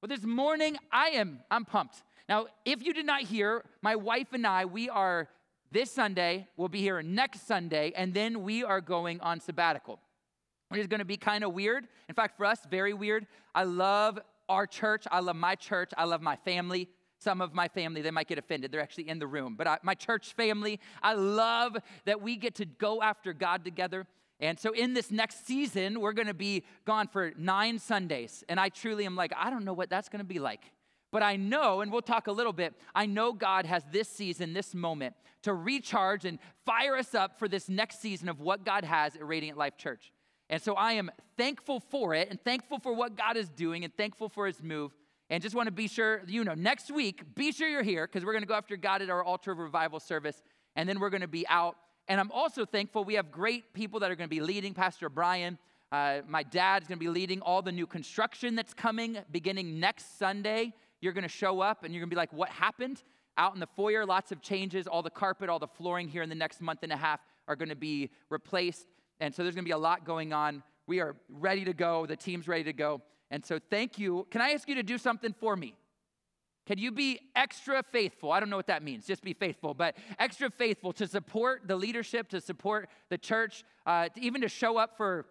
Well, 0.00 0.08
this 0.08 0.22
morning 0.22 0.76
I 0.92 1.08
am 1.08 1.40
I'm 1.50 1.64
pumped. 1.64 2.04
Now, 2.28 2.46
if 2.64 2.86
you 2.86 2.94
did 2.94 3.04
not 3.04 3.22
hear, 3.22 3.64
my 3.82 3.96
wife 3.96 4.28
and 4.32 4.46
I, 4.46 4.64
we 4.64 4.88
are 4.88 5.28
this 5.72 5.90
Sunday, 5.90 6.46
we'll 6.56 6.68
be 6.68 6.80
here 6.80 7.02
next 7.02 7.48
Sunday, 7.48 7.92
and 7.96 8.14
then 8.14 8.44
we 8.44 8.62
are 8.62 8.80
going 8.80 9.20
on 9.20 9.40
sabbatical. 9.40 9.98
It 10.72 10.78
is 10.78 10.86
to 10.86 11.04
be 11.04 11.16
kind 11.16 11.42
of 11.42 11.52
weird. 11.52 11.88
In 12.08 12.14
fact, 12.14 12.36
for 12.36 12.46
us, 12.46 12.60
very 12.70 12.92
weird. 12.92 13.26
I 13.56 13.64
love 13.64 14.20
our 14.48 14.68
church. 14.68 15.04
I 15.10 15.18
love 15.18 15.34
my 15.34 15.56
church. 15.56 15.90
I 15.98 16.04
love 16.04 16.22
my 16.22 16.36
family. 16.36 16.88
Some 17.18 17.40
of 17.40 17.52
my 17.52 17.66
family, 17.66 18.00
they 18.00 18.12
might 18.12 18.28
get 18.28 18.38
offended. 18.38 18.70
They're 18.70 18.80
actually 18.80 19.08
in 19.08 19.18
the 19.18 19.26
room. 19.26 19.56
But 19.58 19.66
I, 19.66 19.78
my 19.82 19.94
church 19.94 20.32
family, 20.34 20.78
I 21.02 21.14
love 21.14 21.76
that 22.04 22.22
we 22.22 22.36
get 22.36 22.54
to 22.56 22.64
go 22.64 23.02
after 23.02 23.32
God 23.32 23.64
together. 23.64 24.06
And 24.40 24.58
so 24.58 24.72
in 24.72 24.94
this 24.94 25.10
next 25.10 25.46
season, 25.46 26.00
we're 26.00 26.12
going 26.12 26.28
to 26.28 26.34
be 26.34 26.64
gone 26.84 27.08
for 27.08 27.32
nine 27.36 27.78
Sundays. 27.78 28.44
And 28.48 28.60
I 28.60 28.68
truly 28.68 29.04
am 29.04 29.16
like, 29.16 29.32
I 29.36 29.50
don't 29.50 29.64
know 29.64 29.72
what 29.72 29.90
that's 29.90 30.08
going 30.08 30.20
to 30.20 30.24
be 30.24 30.38
like. 30.38 30.62
But 31.10 31.22
I 31.22 31.36
know, 31.36 31.80
and 31.80 31.90
we'll 31.90 32.02
talk 32.02 32.26
a 32.26 32.32
little 32.32 32.52
bit, 32.52 32.74
I 32.94 33.06
know 33.06 33.32
God 33.32 33.66
has 33.66 33.82
this 33.90 34.08
season, 34.08 34.52
this 34.52 34.74
moment 34.74 35.14
to 35.42 35.54
recharge 35.54 36.24
and 36.24 36.38
fire 36.66 36.96
us 36.96 37.14
up 37.14 37.38
for 37.38 37.48
this 37.48 37.68
next 37.68 38.00
season 38.00 38.28
of 38.28 38.40
what 38.40 38.64
God 38.64 38.84
has 38.84 39.16
at 39.16 39.26
Radiant 39.26 39.56
Life 39.56 39.76
Church. 39.76 40.12
And 40.50 40.60
so 40.60 40.74
I 40.74 40.92
am 40.92 41.10
thankful 41.36 41.80
for 41.80 42.14
it 42.14 42.28
and 42.30 42.40
thankful 42.42 42.78
for 42.78 42.92
what 42.92 43.16
God 43.16 43.36
is 43.36 43.48
doing 43.48 43.84
and 43.84 43.96
thankful 43.96 44.28
for 44.28 44.46
his 44.46 44.62
move. 44.62 44.92
And 45.30 45.42
just 45.42 45.54
want 45.54 45.66
to 45.66 45.72
be 45.72 45.88
sure, 45.88 46.22
you 46.26 46.44
know, 46.44 46.54
next 46.54 46.90
week, 46.90 47.34
be 47.34 47.52
sure 47.52 47.68
you're 47.68 47.82
here 47.82 48.06
because 48.06 48.24
we're 48.24 48.32
going 48.32 48.42
to 48.42 48.48
go 48.48 48.54
after 48.54 48.76
God 48.76 49.02
at 49.02 49.10
our 49.10 49.22
altar 49.22 49.52
of 49.52 49.58
revival 49.58 50.00
service. 50.00 50.42
And 50.74 50.88
then 50.88 51.00
we're 51.00 51.10
going 51.10 51.22
to 51.22 51.28
be 51.28 51.46
out 51.48 51.76
and 52.08 52.20
I'm 52.20 52.30
also 52.32 52.64
thankful 52.64 53.04
we 53.04 53.14
have 53.14 53.30
great 53.30 53.72
people 53.74 54.00
that 54.00 54.10
are 54.10 54.16
going 54.16 54.28
to 54.28 54.34
be 54.34 54.40
leading. 54.40 54.74
Pastor 54.74 55.08
Brian, 55.08 55.58
uh, 55.92 56.20
my 56.26 56.42
dad's 56.42 56.88
going 56.88 56.98
to 56.98 57.04
be 57.04 57.10
leading 57.10 57.40
all 57.42 57.62
the 57.62 57.72
new 57.72 57.86
construction 57.86 58.54
that's 58.54 58.74
coming 58.74 59.18
beginning 59.30 59.78
next 59.78 60.18
Sunday. 60.18 60.72
You're 61.00 61.12
going 61.12 61.22
to 61.22 61.28
show 61.28 61.60
up 61.60 61.84
and 61.84 61.92
you're 61.92 62.00
going 62.00 62.10
to 62.10 62.14
be 62.14 62.18
like, 62.18 62.32
what 62.32 62.48
happened? 62.48 63.02
Out 63.36 63.54
in 63.54 63.60
the 63.60 63.68
foyer, 63.76 64.04
lots 64.04 64.32
of 64.32 64.42
changes. 64.42 64.86
All 64.86 65.02
the 65.02 65.10
carpet, 65.10 65.48
all 65.48 65.58
the 65.58 65.68
flooring 65.68 66.08
here 66.08 66.22
in 66.22 66.28
the 66.28 66.34
next 66.34 66.60
month 66.60 66.80
and 66.82 66.92
a 66.92 66.96
half 66.96 67.20
are 67.46 67.56
going 67.56 67.68
to 67.68 67.76
be 67.76 68.10
replaced. 68.30 68.86
And 69.20 69.34
so 69.34 69.42
there's 69.42 69.54
going 69.54 69.64
to 69.64 69.68
be 69.68 69.72
a 69.72 69.78
lot 69.78 70.04
going 70.04 70.32
on. 70.32 70.62
We 70.86 71.00
are 71.00 71.14
ready 71.28 71.64
to 71.64 71.72
go. 71.72 72.06
The 72.06 72.16
team's 72.16 72.48
ready 72.48 72.64
to 72.64 72.72
go. 72.72 73.02
And 73.30 73.44
so 73.44 73.58
thank 73.70 73.98
you. 73.98 74.26
Can 74.30 74.40
I 74.40 74.50
ask 74.50 74.68
you 74.68 74.74
to 74.76 74.82
do 74.82 74.98
something 74.98 75.34
for 75.38 75.54
me? 75.54 75.76
Can 76.68 76.76
you 76.76 76.92
be 76.92 77.18
extra 77.34 77.82
faithful? 77.82 78.30
I 78.30 78.40
don't 78.40 78.50
know 78.50 78.58
what 78.58 78.66
that 78.66 78.82
means, 78.82 79.06
just 79.06 79.22
be 79.22 79.32
faithful, 79.32 79.72
but 79.72 79.96
extra 80.18 80.50
faithful 80.50 80.92
to 80.92 81.06
support 81.06 81.62
the 81.66 81.74
leadership, 81.74 82.28
to 82.28 82.42
support 82.42 82.90
the 83.08 83.16
church, 83.16 83.64
uh, 83.86 84.10
to 84.10 84.20
even 84.20 84.42
to 84.42 84.50
show 84.50 84.76
up 84.76 84.94
for 84.98 85.24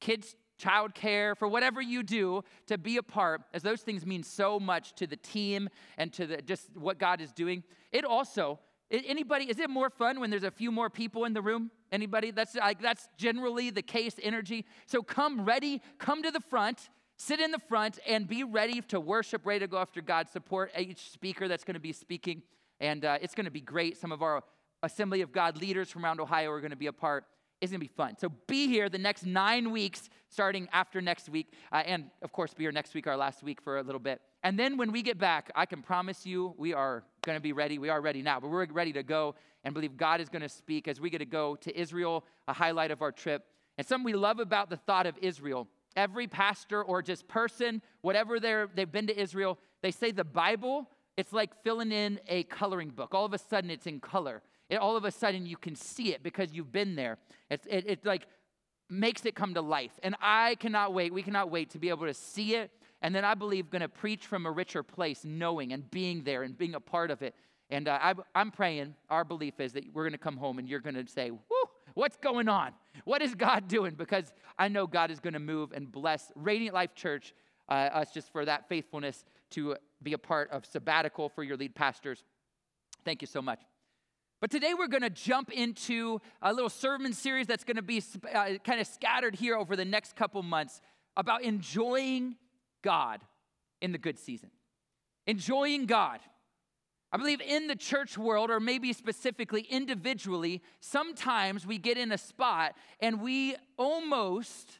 kids' 0.00 0.36
childcare, 0.58 1.36
for 1.36 1.46
whatever 1.46 1.82
you 1.82 2.02
do 2.02 2.42
to 2.68 2.78
be 2.78 2.96
a 2.96 3.02
part, 3.02 3.42
as 3.52 3.62
those 3.62 3.82
things 3.82 4.06
mean 4.06 4.22
so 4.22 4.58
much 4.58 4.94
to 4.94 5.06
the 5.06 5.16
team 5.16 5.68
and 5.98 6.10
to 6.14 6.26
the, 6.26 6.40
just 6.40 6.74
what 6.74 6.98
God 6.98 7.20
is 7.20 7.32
doing. 7.32 7.62
It 7.92 8.06
also, 8.06 8.60
anybody, 8.90 9.44
is 9.44 9.58
it 9.58 9.68
more 9.68 9.90
fun 9.90 10.20
when 10.20 10.30
there's 10.30 10.42
a 10.42 10.50
few 10.50 10.72
more 10.72 10.88
people 10.88 11.26
in 11.26 11.34
the 11.34 11.42
room? 11.42 11.70
Anybody? 11.92 12.30
That's 12.30 12.54
like 12.54 12.80
that's 12.80 13.10
generally 13.18 13.68
the 13.68 13.82
case, 13.82 14.14
energy. 14.22 14.64
So 14.86 15.02
come 15.02 15.44
ready, 15.44 15.82
come 15.98 16.22
to 16.22 16.30
the 16.30 16.40
front 16.40 16.88
sit 17.20 17.38
in 17.38 17.50
the 17.50 17.58
front 17.58 17.98
and 18.06 18.26
be 18.26 18.44
ready 18.44 18.80
to 18.80 18.98
worship, 18.98 19.44
ready 19.44 19.60
to 19.60 19.66
go 19.66 19.76
after 19.76 20.00
God. 20.00 20.30
Support 20.30 20.72
each 20.78 21.10
speaker 21.10 21.48
that's 21.48 21.64
going 21.64 21.74
to 21.74 21.80
be 21.80 21.92
speaking. 21.92 22.42
And 22.80 23.04
uh, 23.04 23.18
it's 23.20 23.34
going 23.34 23.44
to 23.44 23.50
be 23.50 23.60
great. 23.60 23.98
Some 23.98 24.10
of 24.10 24.22
our 24.22 24.42
Assembly 24.82 25.20
of 25.20 25.30
God 25.30 25.60
leaders 25.60 25.90
from 25.90 26.02
around 26.06 26.18
Ohio 26.18 26.50
are 26.50 26.60
going 26.60 26.70
to 26.70 26.76
be 26.76 26.86
a 26.86 26.92
part. 26.92 27.26
It's 27.60 27.70
going 27.70 27.80
to 27.80 27.86
be 27.86 27.92
fun. 27.94 28.16
So 28.18 28.30
be 28.46 28.68
here 28.68 28.88
the 28.88 28.96
next 28.96 29.26
nine 29.26 29.70
weeks, 29.70 30.08
starting 30.30 30.66
after 30.72 31.02
next 31.02 31.28
week. 31.28 31.52
Uh, 31.70 31.82
and 31.84 32.06
of 32.22 32.32
course, 32.32 32.54
be 32.54 32.64
here 32.64 32.72
next 32.72 32.94
week, 32.94 33.06
our 33.06 33.18
last 33.18 33.42
week 33.42 33.60
for 33.60 33.76
a 33.76 33.82
little 33.82 34.00
bit. 34.00 34.22
And 34.42 34.58
then 34.58 34.78
when 34.78 34.90
we 34.90 35.02
get 35.02 35.18
back, 35.18 35.50
I 35.54 35.66
can 35.66 35.82
promise 35.82 36.24
you 36.24 36.54
we 36.56 36.72
are 36.72 37.04
going 37.20 37.36
to 37.36 37.42
be 37.42 37.52
ready. 37.52 37.78
We 37.78 37.90
are 37.90 38.00
ready 38.00 38.22
now, 38.22 38.40
but 38.40 38.50
we're 38.50 38.64
ready 38.64 38.94
to 38.94 39.02
go 39.02 39.34
and 39.62 39.74
believe 39.74 39.98
God 39.98 40.22
is 40.22 40.30
going 40.30 40.40
to 40.40 40.48
speak 40.48 40.88
as 40.88 41.02
we 41.02 41.10
get 41.10 41.18
to 41.18 41.26
go 41.26 41.56
to 41.56 41.78
Israel, 41.78 42.24
a 42.48 42.54
highlight 42.54 42.90
of 42.90 43.02
our 43.02 43.12
trip. 43.12 43.44
And 43.76 43.86
something 43.86 44.06
we 44.06 44.14
love 44.14 44.40
about 44.40 44.70
the 44.70 44.78
thought 44.78 45.06
of 45.06 45.18
Israel 45.20 45.68
every 45.96 46.26
pastor 46.26 46.82
or 46.82 47.02
just 47.02 47.28
person, 47.28 47.82
whatever 48.02 48.40
they're, 48.40 48.68
they've 48.74 48.90
been 48.90 49.06
to 49.08 49.18
Israel, 49.18 49.58
they 49.82 49.90
say 49.90 50.10
the 50.10 50.24
Bible, 50.24 50.88
it's 51.16 51.32
like 51.32 51.50
filling 51.62 51.92
in 51.92 52.20
a 52.28 52.44
coloring 52.44 52.90
book. 52.90 53.14
All 53.14 53.24
of 53.24 53.32
a 53.32 53.38
sudden, 53.38 53.70
it's 53.70 53.86
in 53.86 54.00
color. 54.00 54.42
It, 54.68 54.76
all 54.76 54.96
of 54.96 55.04
a 55.04 55.10
sudden, 55.10 55.46
you 55.46 55.56
can 55.56 55.74
see 55.74 56.12
it 56.14 56.22
because 56.22 56.52
you've 56.52 56.72
been 56.72 56.94
there. 56.96 57.18
It's, 57.50 57.66
it, 57.68 58.04
like 58.04 58.26
makes 58.88 59.24
it 59.24 59.34
come 59.34 59.54
to 59.54 59.60
life. 59.60 59.92
And 60.02 60.16
I 60.20 60.56
cannot 60.56 60.92
wait, 60.92 61.12
we 61.12 61.22
cannot 61.22 61.50
wait 61.50 61.70
to 61.70 61.78
be 61.78 61.88
able 61.88 62.06
to 62.06 62.14
see 62.14 62.56
it. 62.56 62.70
And 63.02 63.14
then 63.14 63.24
I 63.24 63.34
believe 63.34 63.70
going 63.70 63.82
to 63.82 63.88
preach 63.88 64.26
from 64.26 64.46
a 64.46 64.50
richer 64.50 64.82
place, 64.82 65.24
knowing 65.24 65.72
and 65.72 65.90
being 65.90 66.22
there 66.24 66.42
and 66.42 66.56
being 66.56 66.74
a 66.74 66.80
part 66.80 67.10
of 67.10 67.22
it. 67.22 67.34
And 67.70 67.88
uh, 67.88 67.98
I, 68.00 68.14
I'm 68.34 68.50
praying, 68.50 68.94
our 69.08 69.24
belief 69.24 69.60
is 69.60 69.72
that 69.74 69.84
we're 69.94 70.02
going 70.02 70.12
to 70.12 70.18
come 70.18 70.36
home 70.36 70.58
and 70.58 70.68
you're 70.68 70.80
going 70.80 70.96
to 70.96 71.06
say, 71.06 71.30
What's 72.00 72.16
going 72.16 72.48
on? 72.48 72.72
What 73.04 73.20
is 73.20 73.34
God 73.34 73.68
doing? 73.68 73.92
Because 73.92 74.32
I 74.58 74.68
know 74.68 74.86
God 74.86 75.10
is 75.10 75.20
going 75.20 75.34
to 75.34 75.38
move 75.38 75.72
and 75.72 75.92
bless 75.92 76.32
Radiant 76.34 76.74
Life 76.74 76.94
Church, 76.94 77.34
uh, 77.68 77.72
us 77.72 78.10
just 78.10 78.32
for 78.32 78.42
that 78.46 78.70
faithfulness 78.70 79.22
to 79.50 79.76
be 80.02 80.14
a 80.14 80.18
part 80.18 80.50
of 80.50 80.64
sabbatical 80.64 81.28
for 81.28 81.44
your 81.44 81.58
lead 81.58 81.74
pastors. 81.74 82.24
Thank 83.04 83.20
you 83.20 83.26
so 83.26 83.42
much. 83.42 83.60
But 84.40 84.50
today 84.50 84.72
we're 84.72 84.88
going 84.88 85.02
to 85.02 85.10
jump 85.10 85.52
into 85.52 86.22
a 86.40 86.54
little 86.54 86.70
sermon 86.70 87.12
series 87.12 87.46
that's 87.46 87.64
going 87.64 87.76
to 87.76 87.82
be 87.82 88.02
uh, 88.34 88.52
kind 88.64 88.80
of 88.80 88.86
scattered 88.86 89.34
here 89.34 89.54
over 89.54 89.76
the 89.76 89.84
next 89.84 90.16
couple 90.16 90.42
months 90.42 90.80
about 91.18 91.42
enjoying 91.42 92.36
God 92.80 93.20
in 93.82 93.92
the 93.92 93.98
good 93.98 94.18
season. 94.18 94.48
Enjoying 95.26 95.84
God. 95.84 96.20
I 97.12 97.16
believe 97.16 97.40
in 97.40 97.66
the 97.66 97.74
church 97.74 98.16
world, 98.16 98.50
or 98.50 98.60
maybe 98.60 98.92
specifically 98.92 99.62
individually, 99.62 100.62
sometimes 100.80 101.66
we 101.66 101.76
get 101.78 101.98
in 101.98 102.12
a 102.12 102.18
spot 102.18 102.74
and 103.00 103.20
we 103.20 103.56
almost, 103.76 104.78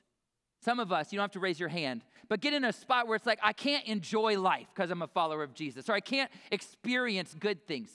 some 0.65 0.79
of 0.79 0.93
us, 0.93 1.13
you 1.13 1.17
don't 1.17 1.25
have 1.25 1.33
to 1.33 1.41
raise 1.41 1.59
your 1.59 1.69
hand, 1.69 2.05
but 2.29 2.41
get 2.41 2.55
in 2.55 2.65
a 2.65 2.73
spot 2.73 3.09
where 3.09 3.17
it's 3.17 3.27
like, 3.27 3.41
I 3.43 3.53
can't 3.53 3.85
enjoy 3.87 4.41
life 4.41 4.69
because 4.73 4.93
I'm 4.93 5.03
a 5.03 5.09
follower 5.09 5.43
of 5.43 5.55
Jesus, 5.55 5.89
or 5.89 5.93
I 5.95 6.01
can't 6.01 6.31
experience 6.53 7.35
good 7.39 7.67
things. 7.67 7.91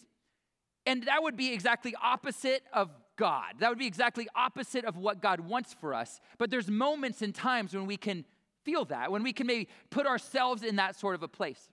And 0.86 1.04
that 1.04 1.24
would 1.24 1.38
be 1.38 1.54
exactly 1.54 1.96
opposite 2.04 2.64
of 2.74 2.90
God. 3.16 3.54
That 3.60 3.70
would 3.70 3.80
be 3.80 3.88
exactly 3.88 4.28
opposite 4.36 4.84
of 4.84 4.98
what 4.98 5.22
God 5.22 5.40
wants 5.40 5.74
for 5.74 5.94
us. 5.94 6.20
But 6.38 6.52
there's 6.52 6.70
moments 6.70 7.22
and 7.22 7.34
times 7.34 7.74
when 7.74 7.86
we 7.86 7.96
can 7.96 8.26
feel 8.64 8.84
that, 8.86 9.12
when 9.12 9.24
we 9.24 9.32
can 9.32 9.48
maybe 9.48 9.70
put 9.90 10.06
ourselves 10.06 10.64
in 10.64 10.76
that 10.76 11.00
sort 11.00 11.16
of 11.16 11.24
a 11.24 11.28
place. 11.28 11.70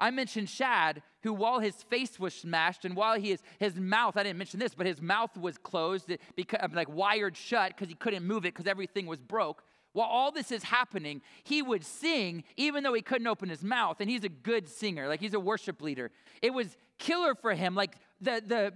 I 0.00 0.10
mentioned 0.10 0.48
Shad, 0.48 1.02
who 1.22 1.32
while 1.32 1.60
his 1.60 1.74
face 1.84 2.20
was 2.20 2.34
smashed 2.34 2.84
and 2.84 2.94
while 2.94 3.18
he 3.18 3.32
is, 3.32 3.42
his 3.58 3.76
mouth, 3.76 4.16
I 4.16 4.22
didn't 4.22 4.38
mention 4.38 4.60
this, 4.60 4.74
but 4.74 4.86
his 4.86 5.00
mouth 5.00 5.36
was 5.36 5.56
closed, 5.56 6.12
because, 6.34 6.60
like 6.74 6.88
wired 6.88 7.36
shut 7.36 7.70
because 7.70 7.88
he 7.88 7.94
couldn't 7.94 8.24
move 8.24 8.44
it 8.44 8.54
because 8.54 8.66
everything 8.66 9.06
was 9.06 9.20
broke. 9.20 9.62
While 9.92 10.08
all 10.08 10.30
this 10.30 10.52
is 10.52 10.62
happening, 10.62 11.22
he 11.42 11.62
would 11.62 11.82
sing 11.82 12.44
even 12.58 12.82
though 12.82 12.92
he 12.92 13.00
couldn't 13.00 13.26
open 13.26 13.48
his 13.48 13.64
mouth. 13.64 13.96
And 14.00 14.10
he's 14.10 14.24
a 14.24 14.28
good 14.28 14.68
singer, 14.68 15.08
like 15.08 15.20
he's 15.20 15.32
a 15.32 15.40
worship 15.40 15.80
leader. 15.80 16.10
It 16.42 16.52
was 16.52 16.76
killer 16.98 17.34
for 17.34 17.54
him. 17.54 17.74
Like 17.74 17.96
the, 18.20 18.42
the 18.46 18.72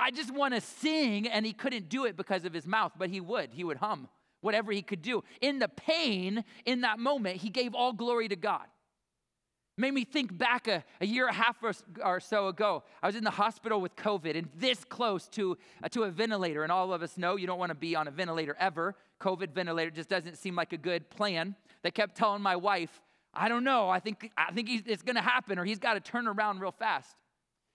I 0.00 0.10
just 0.10 0.34
want 0.34 0.54
to 0.54 0.60
sing, 0.60 1.28
and 1.28 1.46
he 1.46 1.52
couldn't 1.52 1.88
do 1.88 2.04
it 2.04 2.16
because 2.16 2.44
of 2.44 2.52
his 2.52 2.66
mouth, 2.66 2.92
but 2.98 3.10
he 3.10 3.20
would. 3.20 3.50
He 3.52 3.62
would 3.62 3.76
hum 3.76 4.08
whatever 4.40 4.70
he 4.72 4.82
could 4.82 5.02
do. 5.02 5.24
In 5.40 5.58
the 5.58 5.68
pain, 5.68 6.44
in 6.64 6.82
that 6.82 6.98
moment, 6.98 7.38
he 7.38 7.50
gave 7.50 7.74
all 7.74 7.92
glory 7.92 8.28
to 8.28 8.36
God. 8.36 8.66
Made 9.78 9.92
me 9.92 10.04
think 10.04 10.36
back 10.36 10.68
a, 10.68 10.82
a 11.02 11.06
year 11.06 11.26
and 11.26 11.36
a 11.36 11.38
half 11.38 11.62
or, 11.62 11.72
or, 12.02 12.18
so 12.18 12.48
ago. 12.48 12.82
I 13.02 13.06
was 13.06 13.14
in 13.14 13.24
the 13.24 13.30
hospital 13.30 13.78
with 13.80 13.94
COVID 13.94 14.36
and 14.36 14.48
this 14.56 14.84
close 14.84 15.28
to, 15.28 15.58
uh, 15.82 15.88
to 15.90 16.04
a 16.04 16.10
ventilator. 16.10 16.62
And 16.62 16.72
all 16.72 16.94
of 16.94 17.02
us 17.02 17.18
know 17.18 17.36
you 17.36 17.46
don't 17.46 17.58
want 17.58 17.70
to 17.70 17.76
be 17.76 17.94
on 17.94 18.08
a 18.08 18.10
ventilator 18.10 18.56
ever. 18.58 18.94
COVID 19.20 19.50
ventilator 19.52 19.90
just 19.90 20.08
doesn't 20.08 20.38
seem 20.38 20.56
like 20.56 20.72
a 20.72 20.78
good 20.78 21.10
plan. 21.10 21.56
They 21.82 21.90
kept 21.90 22.16
telling 22.16 22.40
my 22.40 22.56
wife, 22.56 23.02
I 23.34 23.50
don't 23.50 23.64
know, 23.64 23.90
I 23.90 24.00
think, 24.00 24.30
I 24.38 24.50
think 24.50 24.70
it's 24.86 25.02
going 25.02 25.16
to 25.16 25.22
happen 25.22 25.58
or 25.58 25.64
he's 25.64 25.78
got 25.78 25.94
to 25.94 26.00
turn 26.00 26.26
around 26.26 26.60
real 26.60 26.72
fast. 26.72 27.14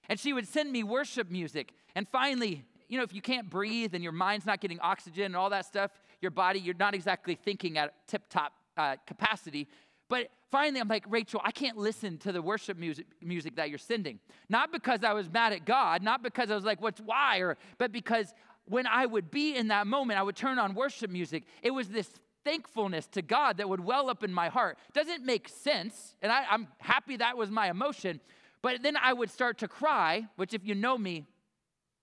And 0.10 0.20
she 0.20 0.34
would 0.34 0.48
send 0.48 0.72
me 0.72 0.84
worship 0.84 1.30
music. 1.30 1.74
And 1.94 2.08
finally, 2.10 2.66
you 2.90 2.98
know, 2.98 3.04
if 3.04 3.14
you 3.14 3.22
can't 3.22 3.48
breathe 3.48 3.94
and 3.94 4.04
your 4.04 4.12
mind's 4.12 4.48
not 4.48 4.60
getting 4.60 4.80
oxygen 4.80 5.26
and 5.26 5.36
all 5.36 5.52
that 5.52 5.68
stuff, 5.68 5.92
your 6.20 6.32
body, 6.32 6.60
you're 6.60 6.76
not 6.76 6.96
exactly 6.96 7.36
thinking 7.36 7.78
at 7.78 7.94
tip 8.08 8.24
top 8.28 8.54
uh, 8.76 8.96
capacity. 9.06 9.68
But 10.12 10.28
finally, 10.52 10.82
I'm 10.82 10.90
like, 10.90 11.06
Rachel, 11.08 11.40
I 11.42 11.52
can't 11.52 11.78
listen 11.78 12.18
to 12.18 12.34
the 12.34 12.42
worship 12.42 12.78
music, 12.78 13.06
music 13.22 13.56
that 13.56 13.70
you're 13.70 13.78
sending. 13.78 14.20
Not 14.50 14.74
because 14.74 15.06
I 15.06 15.14
was 15.14 15.32
mad 15.32 15.54
at 15.54 15.64
God, 15.64 16.04
not 16.04 16.22
because 16.22 16.52
I 16.52 16.56
was 16.56 16.66
like, 16.66 16.82
what's 16.82 17.00
why, 17.00 17.38
or, 17.38 17.58
but 17.78 17.94
because 17.94 18.34
when 18.66 18.86
I 18.88 19.06
would 19.06 19.32
be 19.32 19.56
in 19.56 19.70
that 19.70 19.88
moment, 19.88 20.20
I 20.20 20.24
would 20.24 20.36
turn 20.36 20.60
on 20.60 20.76
worship 20.76 21.10
music. 21.10 21.44
It 21.64 21.72
was 21.72 21.88
this 21.88 22.10
thankfulness 22.44 23.08
to 23.14 23.22
God 23.22 23.56
that 23.56 23.70
would 23.70 23.80
well 23.80 24.10
up 24.10 24.22
in 24.22 24.34
my 24.34 24.50
heart. 24.50 24.78
Doesn't 24.92 25.24
make 25.24 25.48
sense, 25.48 26.18
and 26.22 26.30
I, 26.30 26.44
I'm 26.50 26.68
happy 26.80 27.16
that 27.16 27.38
was 27.38 27.50
my 27.50 27.70
emotion, 27.70 28.20
but 28.62 28.84
then 28.84 28.98
I 28.98 29.14
would 29.14 29.30
start 29.30 29.60
to 29.60 29.70
cry, 29.70 30.28
which, 30.36 30.54
if 30.54 30.66
you 30.66 30.76
know 30.76 30.98
me, 30.98 31.26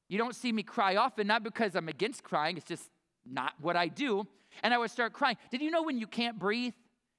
you 0.08 0.16
don't 0.16 0.34
see 0.34 0.50
me 0.50 0.62
cry 0.62 0.96
often, 0.96 1.26
not 1.26 1.42
because 1.42 1.74
I'm 1.74 1.90
against 1.90 2.24
crying, 2.24 2.56
it's 2.56 2.66
just 2.66 2.88
not 3.30 3.52
what 3.60 3.76
I 3.76 3.88
do. 3.88 4.26
And 4.62 4.72
I 4.72 4.78
would 4.78 4.90
start 4.90 5.12
crying. 5.12 5.36
Did 5.50 5.60
you 5.60 5.70
know 5.70 5.82
when 5.82 5.98
you 5.98 6.06
can't 6.06 6.38
breathe, 6.38 6.72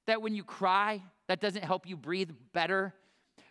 that 0.06 0.22
when 0.22 0.34
you 0.34 0.44
cry, 0.44 1.02
that 1.28 1.40
doesn't 1.40 1.64
help 1.64 1.86
you 1.86 1.96
breathe 1.96 2.30
better. 2.52 2.94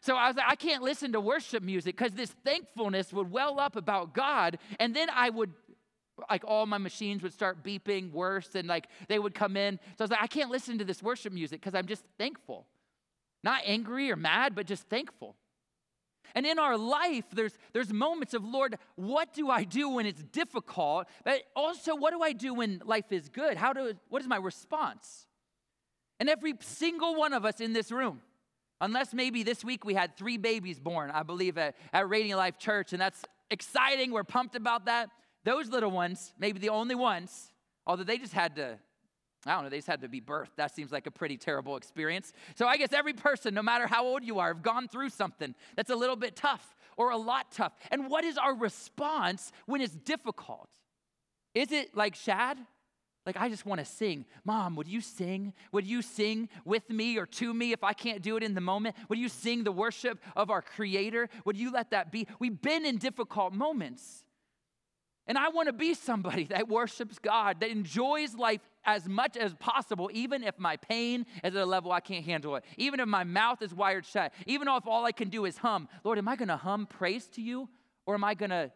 So 0.01 0.15
I 0.15 0.27
was 0.27 0.37
like, 0.37 0.45
I 0.47 0.55
can't 0.55 0.83
listen 0.83 1.11
to 1.13 1.19
worship 1.19 1.61
music 1.63 1.97
because 1.97 2.13
this 2.13 2.33
thankfulness 2.45 3.11
would 3.11 3.31
well 3.31 3.59
up 3.59 3.75
about 3.75 4.13
God. 4.13 4.57
And 4.79 4.95
then 4.95 5.09
I 5.13 5.29
would, 5.29 5.51
like, 6.29 6.43
all 6.45 6.65
my 6.65 6.77
machines 6.77 7.21
would 7.23 7.33
start 7.33 7.63
beeping 7.63 8.11
worse 8.11 8.55
and 8.55 8.67
like 8.67 8.87
they 9.07 9.19
would 9.19 9.33
come 9.33 9.57
in. 9.57 9.79
So 9.97 10.01
I 10.01 10.03
was 10.03 10.11
like, 10.11 10.21
I 10.21 10.27
can't 10.27 10.49
listen 10.49 10.77
to 10.77 10.85
this 10.85 11.03
worship 11.03 11.33
music 11.33 11.59
because 11.59 11.75
I'm 11.75 11.87
just 11.87 12.03
thankful. 12.17 12.65
Not 13.43 13.61
angry 13.65 14.11
or 14.11 14.15
mad, 14.15 14.55
but 14.55 14.65
just 14.65 14.83
thankful. 14.89 15.35
And 16.35 16.45
in 16.45 16.59
our 16.59 16.77
life, 16.77 17.25
there's, 17.33 17.57
there's 17.73 17.91
moments 17.91 18.33
of, 18.33 18.43
Lord, 18.45 18.77
what 18.95 19.33
do 19.33 19.49
I 19.49 19.63
do 19.63 19.89
when 19.89 20.05
it's 20.05 20.21
difficult? 20.21 21.07
But 21.23 21.41
also, 21.55 21.95
what 21.95 22.11
do 22.11 22.21
I 22.21 22.33
do 22.33 22.53
when 22.53 22.81
life 22.85 23.11
is 23.11 23.29
good? 23.29 23.57
How 23.57 23.73
do, 23.73 23.93
what 24.09 24.21
is 24.21 24.27
my 24.27 24.37
response? 24.37 25.25
And 26.19 26.29
every 26.29 26.53
single 26.59 27.15
one 27.15 27.33
of 27.33 27.45
us 27.45 27.61
in 27.61 27.73
this 27.73 27.91
room, 27.91 28.21
unless 28.81 29.13
maybe 29.13 29.43
this 29.43 29.63
week 29.63 29.85
we 29.85 29.93
had 29.93 30.17
three 30.17 30.37
babies 30.37 30.79
born, 30.79 31.11
I 31.11 31.23
believe, 31.23 31.57
at, 31.57 31.75
at 31.93 32.09
Radiant 32.09 32.37
Life 32.37 32.57
Church, 32.57 32.93
and 32.93 33.01
that's 33.01 33.23
exciting. 33.49 34.11
We're 34.11 34.23
pumped 34.23 34.55
about 34.55 34.85
that. 34.85 35.09
Those 35.45 35.69
little 35.69 35.91
ones, 35.91 36.33
maybe 36.37 36.59
the 36.59 36.69
only 36.69 36.95
ones, 36.95 37.51
although 37.87 38.03
they 38.03 38.17
just 38.17 38.33
had 38.33 38.55
to 38.57 38.79
I 39.45 39.53
don't 39.53 39.63
know, 39.63 39.69
they 39.69 39.77
just 39.77 39.87
had 39.87 40.01
to 40.01 40.09
be 40.09 40.19
birthed. 40.19 40.57
That 40.57 40.75
seems 40.75 40.91
like 40.91 41.07
a 41.07 41.11
pretty 41.11 41.37
terrible 41.37 41.77
experience. 41.77 42.33
So 42.55 42.67
I 42.67 42.75
guess 42.77 42.91
every 42.91 43.13
person, 43.13 43.53
no 43.53 43.61
matter 43.61 43.87
how 43.87 44.05
old 44.05 44.23
you 44.23 44.39
are, 44.39 44.49
have 44.49 44.61
gone 44.61 44.87
through 44.87 45.09
something 45.09 45.55
that's 45.75 45.89
a 45.89 45.95
little 45.95 46.17
bit 46.17 46.35
tough 46.35 46.75
or 46.97 47.11
a 47.11 47.17
lot 47.17 47.51
tough. 47.51 47.73
And 47.89 48.09
what 48.09 48.25
is 48.25 48.37
our 48.37 48.53
response 48.53 49.51
when 49.65 49.79
it's 49.79 49.95
difficult? 49.95 50.67
Is 51.55 51.71
it 51.71 51.95
like 51.95 52.15
Shad? 52.15 52.57
Like, 53.29 53.37
I 53.37 53.47
just 53.47 53.63
want 53.63 53.77
to 53.77 53.85
sing. 53.85 54.25
Mom, 54.43 54.75
would 54.75 54.87
you 54.87 55.01
sing? 55.01 55.53
Would 55.71 55.85
you 55.85 56.01
sing 56.01 56.49
with 56.65 56.89
me 56.89 57.15
or 57.15 57.27
to 57.27 57.53
me 57.53 57.73
if 57.73 57.83
I 57.83 57.93
can't 57.93 58.23
do 58.23 58.37
it 58.37 58.41
in 58.41 58.55
the 58.55 58.61
moment? 58.61 58.95
Would 59.07 59.19
you 59.19 59.29
sing 59.29 59.63
the 59.63 59.71
worship 59.71 60.17
of 60.35 60.49
our 60.49 60.63
Creator? 60.63 61.29
Would 61.45 61.55
you 61.55 61.71
let 61.71 61.91
that 61.91 62.11
be? 62.11 62.25
We've 62.39 62.59
been 62.59 62.87
in 62.87 62.97
difficult 62.97 63.53
moments. 63.53 64.23
And 65.27 65.37
I 65.37 65.49
want 65.49 65.67
to 65.67 65.73
be 65.73 65.93
somebody 65.93 66.45
that 66.45 66.67
worships 66.67 67.19
God, 67.19 67.59
that 67.59 67.69
enjoys 67.69 68.33
life 68.33 68.61
as 68.83 69.07
much 69.07 69.37
as 69.37 69.53
possible, 69.53 70.09
even 70.11 70.43
if 70.43 70.57
my 70.57 70.77
pain 70.77 71.27
is 71.43 71.55
at 71.55 71.61
a 71.61 71.65
level 71.67 71.91
I 71.91 71.99
can't 71.99 72.25
handle 72.25 72.55
it, 72.55 72.63
even 72.77 72.99
if 72.99 73.07
my 73.07 73.23
mouth 73.23 73.61
is 73.61 73.75
wired 73.75 74.07
shut, 74.07 74.33
even 74.47 74.67
if 74.67 74.87
all 74.87 75.05
I 75.05 75.11
can 75.11 75.29
do 75.29 75.45
is 75.45 75.55
hum. 75.55 75.87
Lord, 76.03 76.17
am 76.17 76.27
I 76.27 76.35
going 76.35 76.47
to 76.47 76.57
hum 76.57 76.87
praise 76.87 77.27
to 77.35 77.43
you, 77.43 77.69
or 78.07 78.15
am 78.15 78.23
I 78.23 78.33
going 78.33 78.49
to 78.49 78.71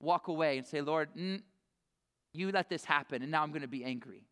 walk 0.00 0.28
away 0.28 0.56
and 0.56 0.66
say, 0.66 0.80
Lord, 0.80 1.10
mm, 1.14 1.42
you 2.32 2.50
let 2.50 2.68
this 2.68 2.84
happen, 2.84 3.22
and 3.22 3.30
now 3.30 3.42
I'm 3.42 3.50
going 3.50 3.62
to 3.62 3.68
be 3.68 3.84
angry? 3.84 4.24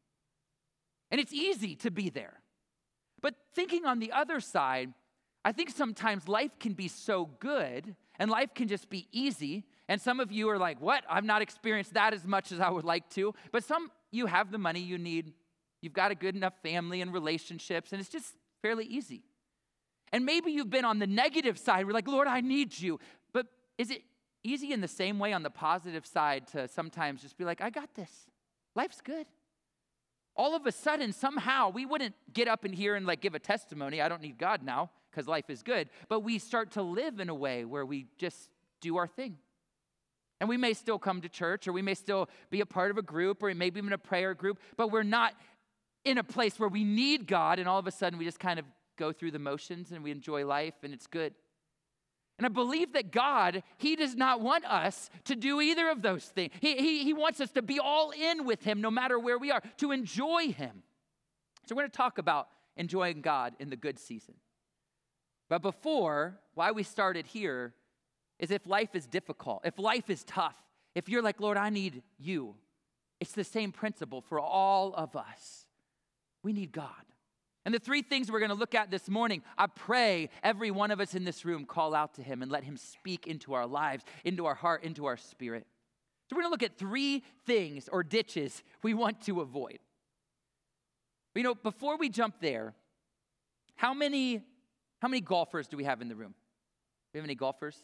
And 1.11 1.21
it's 1.21 1.33
easy 1.33 1.75
to 1.77 1.91
be 1.91 2.09
there. 2.09 2.41
But 3.21 3.35
thinking 3.55 3.85
on 3.85 3.99
the 3.99 4.13
other 4.13 4.41
side, 4.41 4.93
I 5.45 5.53
think 5.53 5.71
sometimes 5.71 6.29
life 6.29 6.59
can 6.59 6.73
be 6.75 6.89
so 6.89 7.31
good 7.39 7.97
and 8.19 8.31
life 8.31 8.55
can 8.55 8.69
just 8.69 8.89
be 8.91 9.09
easy 9.13 9.65
and 9.91 10.01
some 10.01 10.21
of 10.21 10.31
you 10.31 10.49
are 10.49 10.57
like, 10.57 10.81
what? 10.81 11.03
I've 11.11 11.25
not 11.25 11.43
experienced 11.43 11.95
that 11.95 12.15
as 12.15 12.25
much 12.25 12.53
as 12.53 12.61
I 12.61 12.71
would 12.71 12.85
like 12.85 13.11
to. 13.11 13.35
But 13.51 13.65
some, 13.65 13.91
you 14.13 14.27
have 14.27 14.53
the 14.53 14.57
money 14.57 14.79
you 14.79 14.99
need. 14.99 15.33
You've 15.83 15.95
got 15.95 16.13
a 16.13 16.15
good 16.15 16.37
enough 16.37 16.53
family 16.63 17.01
and 17.01 17.13
relationships, 17.13 17.91
and 17.91 18.01
it's 18.01 18.09
just 18.09 18.37
fairly 18.63 18.85
easy. 18.85 19.25
And 20.13 20.25
maybe 20.25 20.53
you've 20.53 20.71
been 20.71 20.85
on 20.85 21.01
the 21.01 21.09
negative 21.09 21.59
side. 21.59 21.89
We're 21.89 21.93
like, 21.93 22.07
Lord, 22.07 22.29
I 22.29 22.41
need 22.41 22.79
you. 22.79 23.01
But 23.33 23.49
is 23.79 23.91
it 23.91 24.03
easy 24.43 24.73
in 24.73 24.81
the 24.81 24.89
same 24.89 25.19
way 25.19 25.33
on 25.33 25.43
the 25.43 25.51
positive 25.51 26.07
side 26.07 26.47
to 26.49 26.69
sometimes 26.69 27.23
just 27.23 27.37
be 27.37 27.45
like, 27.45 27.61
I 27.61 27.71
got 27.71 27.95
this? 27.95 28.27
Life's 28.75 29.01
good. 29.01 29.27
All 30.37 30.55
of 30.55 30.67
a 30.67 30.73
sudden, 30.73 31.13
somehow, 31.13 31.71
we 31.71 31.85
wouldn't 31.85 32.15
get 32.33 32.49
up 32.49 32.65
in 32.65 32.73
here 32.73 32.95
and 32.95 33.07
like 33.07 33.21
give 33.21 33.35
a 33.35 33.39
testimony. 33.39 34.01
I 34.01 34.09
don't 34.09 34.23
need 34.23 34.39
God 34.39 34.63
now 34.63 34.91
because 35.11 35.27
life 35.27 35.51
is 35.51 35.63
good. 35.63 35.89
But 36.09 36.21
we 36.21 36.39
start 36.39 36.71
to 36.73 36.83
live 36.83 37.21
in 37.21 37.29
a 37.29 37.35
way 37.35 37.65
where 37.65 37.85
we 37.85 38.07
just 38.17 38.51
do 38.81 38.97
our 38.97 39.07
thing. 39.07 39.37
And 40.41 40.49
we 40.49 40.57
may 40.57 40.73
still 40.73 40.99
come 40.99 41.21
to 41.21 41.29
church, 41.29 41.69
or 41.69 41.73
we 41.73 41.83
may 41.83 41.95
still 41.95 42.31
be 42.49 42.63
a 42.63 42.67
part 42.67 42.91
of 42.91 42.97
a 42.97 43.03
group, 43.03 43.43
or 43.43 43.55
maybe 43.55 43.79
even 43.79 43.93
a 43.93 43.99
prayer 43.99 44.33
group, 44.33 44.59
but 44.77 44.91
we're 44.91 45.03
not 45.03 45.35
in 46.07 46.17
a 46.17 46.25
place 46.25 46.59
where 46.59 46.69
we 46.69 46.83
need 46.83 47.27
God, 47.27 47.59
and 47.59 47.69
all 47.69 47.79
of 47.79 47.87
a 47.87 47.91
sudden 47.91 48.19
we 48.19 48.25
just 48.25 48.41
kind 48.41 48.59
of 48.59 48.65
go 49.01 49.13
through 49.13 49.31
the 49.31 49.39
motions 49.39 49.93
and 49.93 50.05
we 50.05 50.11
enjoy 50.11 50.47
life 50.47 50.75
and 50.83 50.93
it's 50.93 51.07
good. 51.07 51.35
And 52.41 52.47
I 52.47 52.49
believe 52.49 52.95
that 52.95 53.13
God, 53.13 53.63
He 53.77 53.97
does 53.97 54.17
not 54.17 54.41
want 54.41 54.65
us 54.65 55.11
to 55.25 55.37
do 55.37 55.61
either 55.61 55.91
of 55.91 56.01
those 56.01 56.25
things. 56.25 56.55
He, 56.59 56.75
he, 56.77 57.05
he 57.05 57.13
wants 57.13 57.39
us 57.39 57.51
to 57.51 57.61
be 57.61 57.79
all 57.79 58.13
in 58.13 58.47
with 58.47 58.65
Him 58.65 58.81
no 58.81 58.91
matter 58.91 59.19
where 59.19 59.37
we 59.37 59.51
are, 59.51 59.63
to 59.77 59.93
enjoy 59.93 60.51
Him. 60.51 60.83
So 61.67 61.75
we're 61.75 61.83
going 61.83 61.91
to 61.91 61.97
talk 61.99 62.17
about 62.17 62.49
enjoying 62.79 63.21
God 63.21 63.53
in 63.61 63.69
the 63.69 63.77
good 63.77 63.99
season. 63.99 64.37
But 65.51 65.61
before, 65.61 66.41
why 66.55 66.71
we 66.71 66.83
started 66.83 67.27
here 67.27 67.75
is 68.39 68.51
if 68.51 68.67
life 68.67 68.95
is 68.95 69.07
difficult, 69.07 69.61
if 69.67 69.79
life 69.79 70.09
is 70.09 70.25
tough, 70.25 70.57
if 70.95 71.11
you're 71.11 71.21
like, 71.21 71.43
Lord, 71.43 71.59
I 71.59 71.69
need 71.69 72.03
you, 72.19 72.55
it's 73.21 73.33
the 73.33 73.45
same 73.45 73.71
principle 73.71 74.23
for 74.23 74.41
all 74.41 74.95
of 74.95 75.15
us. 75.15 75.67
We 76.43 76.55
need 76.55 76.73
God. 76.73 77.05
And 77.65 77.75
the 77.75 77.79
three 77.79 78.03
things 78.03 78.33
we're 78.33 78.39
going 78.39 78.51
to 78.51 78.55
look 78.55 78.75
at 78.75 78.91
this 78.91 79.09
morning, 79.09 79.43
I 79.59 79.67
pray 79.67 80.31
every 80.43 80.71
one 80.71 80.91
of 80.91 81.01
us 81.01 81.15
in 81.15 81.25
this 81.25 81.45
room 81.45 81.67
call 81.67 81.95
out 81.95 82.15
to 82.15 82.23
Him 82.23 82.43
and 82.43 82.51
let 82.51 82.65
Him 82.65 82.77
speak 82.77 83.27
into 83.27 83.53
our 83.53 83.67
lives, 83.67 84.05
into 84.25 84.47
our 84.47 84.55
heart, 84.55 84.83
into 84.83 85.07
our 85.07 85.19
spirit. 85.19 85.67
So 86.29 86.37
we're 86.37 86.43
going 86.43 86.51
to 86.51 86.55
look 86.55 86.71
at 86.71 86.79
three 86.79 87.23
things 87.45 87.89
or 87.91 88.03
ditches 88.03 88.63
we 88.83 88.95
want 88.95 89.21
to 89.23 89.41
avoid. 89.41 89.79
You 91.35 91.43
know, 91.43 91.55
before 91.55 91.97
we 91.97 92.09
jump 92.09 92.37
there, 92.41 92.75
how 93.77 93.95
many 93.95 94.43
how 95.01 95.09
many 95.09 95.23
golfers 95.23 95.67
do 95.67 95.77
we 95.77 95.85
have 95.85 96.03
in 96.03 96.09
the 96.09 96.15
room? 96.15 96.33
Do 96.33 97.15
we 97.15 97.19
have 97.21 97.25
any 97.25 97.35
golfers? 97.35 97.77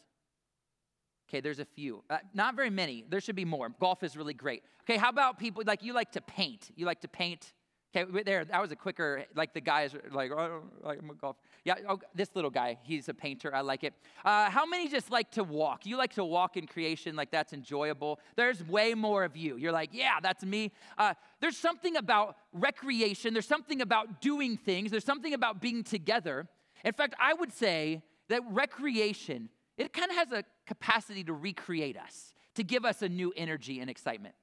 Okay, 1.27 1.41
there's 1.41 1.59
a 1.59 1.65
few. 1.65 2.03
Uh, 2.09 2.19
not 2.33 2.55
very 2.55 2.69
many. 2.69 3.03
There 3.09 3.19
should 3.19 3.35
be 3.35 3.45
more. 3.45 3.69
Golf 3.69 4.03
is 4.03 4.15
really 4.15 4.33
great. 4.33 4.63
Okay, 4.83 4.97
how 4.97 5.09
about 5.09 5.39
people 5.39 5.63
like 5.65 5.83
you 5.83 5.93
like 5.93 6.11
to 6.11 6.21
paint? 6.21 6.69
You 6.75 6.85
like 6.85 7.01
to 7.01 7.07
paint? 7.07 7.53
Okay, 7.95 8.23
there, 8.23 8.43
that 8.43 8.61
was 8.61 8.71
a 8.71 8.75
quicker, 8.75 9.23
like 9.35 9.53
the 9.53 9.61
guys, 9.61 9.95
like, 10.11 10.31
oh, 10.31 10.61
I'm 10.85 11.09
a 11.09 11.13
golf. 11.13 11.37
Yeah, 11.63 11.75
oh, 11.87 11.99
this 12.13 12.29
little 12.35 12.51
guy, 12.51 12.77
he's 12.83 13.07
a 13.07 13.13
painter. 13.13 13.55
I 13.55 13.61
like 13.61 13.83
it. 13.83 13.93
Uh, 14.25 14.49
how 14.49 14.65
many 14.65 14.89
just 14.89 15.09
like 15.09 15.31
to 15.31 15.43
walk? 15.43 15.85
You 15.85 15.97
like 15.97 16.13
to 16.15 16.25
walk 16.25 16.57
in 16.57 16.67
creation, 16.67 17.15
like 17.15 17.31
that's 17.31 17.53
enjoyable. 17.53 18.19
There's 18.35 18.61
way 18.67 18.93
more 18.93 19.23
of 19.23 19.37
you. 19.37 19.55
You're 19.55 19.71
like, 19.71 19.89
yeah, 19.93 20.19
that's 20.21 20.43
me. 20.43 20.73
Uh, 20.97 21.13
there's 21.39 21.57
something 21.57 21.95
about 21.95 22.35
recreation, 22.51 23.33
there's 23.33 23.47
something 23.47 23.81
about 23.81 24.21
doing 24.21 24.57
things, 24.57 24.91
there's 24.91 25.05
something 25.05 25.33
about 25.33 25.61
being 25.61 25.83
together. 25.83 26.47
In 26.83 26.93
fact, 26.93 27.15
I 27.19 27.33
would 27.33 27.53
say 27.53 28.03
that 28.27 28.41
recreation 28.49 29.49
it 29.77 29.93
kind 29.93 30.09
of 30.09 30.17
has 30.17 30.31
a 30.31 30.43
capacity 30.65 31.23
to 31.23 31.33
recreate 31.33 31.97
us, 31.97 32.33
to 32.55 32.63
give 32.63 32.83
us 32.83 33.01
a 33.01 33.09
new 33.09 33.31
energy 33.37 33.79
and 33.79 33.89
excitement. 33.89 34.33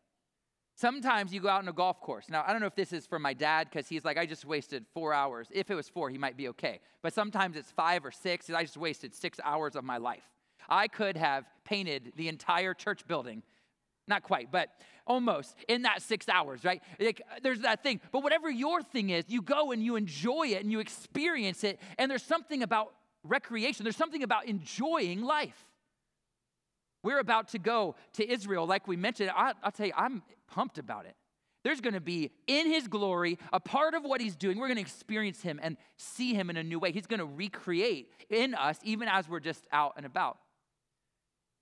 Sometimes 0.77 1.33
you 1.33 1.41
go 1.41 1.49
out 1.49 1.61
on 1.61 1.69
a 1.69 1.73
golf 1.73 2.01
course. 2.01 2.29
Now, 2.29 2.43
I 2.45 2.51
don't 2.51 2.61
know 2.61 2.67
if 2.67 2.75
this 2.75 2.93
is 2.93 3.07
for 3.07 3.21
my 3.21 3.33
dad 3.33 3.69
because 3.71 3.89
he's 3.89 4.05
like, 4.05 4.19
I 4.19 4.27
just 4.27 4.45
wasted 4.45 4.85
four 4.93 5.15
hours. 5.15 5.47
If 5.53 5.71
it 5.71 5.75
was 5.77 5.89
four, 5.89 6.11
he 6.11 6.19
might 6.19 6.37
be 6.37 6.49
okay. 6.49 6.81
But 7.01 7.15
sometimes 7.15 7.57
it's 7.57 7.71
five 7.71 8.05
or 8.05 8.11
six. 8.11 8.51
I 8.51 8.63
just 8.63 8.77
wasted 8.77 9.15
six 9.15 9.39
hours 9.45 9.77
of 9.77 9.85
my 9.85 9.99
life. 9.99 10.25
I 10.69 10.89
could 10.89 11.17
have 11.17 11.45
painted 11.65 12.13
the 12.17 12.29
entire 12.29 12.75
church 12.75 13.07
building. 13.07 13.43
Not 14.09 14.25
quite, 14.25 14.51
but 14.51 14.71
almost 15.07 15.55
in 15.69 15.83
that 15.83 16.03
six 16.03 16.29
hours, 16.29 16.65
right? 16.65 16.83
Like, 16.99 17.23
uh, 17.31 17.39
there's 17.43 17.61
that 17.61 17.83
thing. 17.83 18.01
But 18.11 18.23
whatever 18.23 18.51
your 18.51 18.83
thing 18.83 19.11
is, 19.11 19.25
you 19.29 19.43
go 19.43 19.71
and 19.71 19.83
you 19.83 19.97
enjoy 19.97 20.49
it 20.49 20.63
and 20.63 20.73
you 20.73 20.81
experience 20.81 21.63
it. 21.63 21.79
And 21.99 22.11
there's 22.11 22.23
something 22.23 22.63
about 22.63 22.95
recreation. 23.23 23.85
There's 23.85 23.97
something 23.97 24.23
about 24.23 24.47
enjoying 24.47 25.23
life. 25.23 25.67
We're 27.05 27.21
about 27.21 27.49
to 27.49 27.59
go 27.59 27.95
to 28.15 28.29
Israel, 28.29 28.67
like 28.67 28.89
we 28.89 28.97
mentioned. 28.97 29.31
I, 29.37 29.53
will 29.63 29.71
tell 29.71 29.87
you, 29.87 29.93
I'm 29.97 30.23
pumped 30.49 30.79
about 30.79 31.05
it. 31.05 31.15
There's 31.63 31.81
going 31.81 31.95
to 31.95 32.01
be 32.01 32.31
in 32.47 32.67
his 32.67 32.89
glory, 32.89 33.39
a 33.53 33.61
part 33.61 33.95
of 33.95 34.05
what 34.05 34.21
he's 34.21 34.37
doing. 34.37 34.59
We're 34.59 34.69
going 34.69 34.77
to 34.77 34.83
experience 34.83 35.41
him 35.43 35.61
and 35.63 35.77
see 35.97 36.35
him 36.35 36.51
in 36.51 36.57
a 36.57 36.63
new 36.63 36.79
way. 36.79 36.93
He's 36.93 37.07
going 37.07 37.21
to 37.21 37.27
recreate 37.27 38.11
in 38.29 38.55
us, 38.55 38.79
even 38.83 39.09
as 39.09 39.29
we're 39.29 39.41
just 39.41 39.67
out 39.71 39.95
and 39.97 40.05
about. 40.05 40.39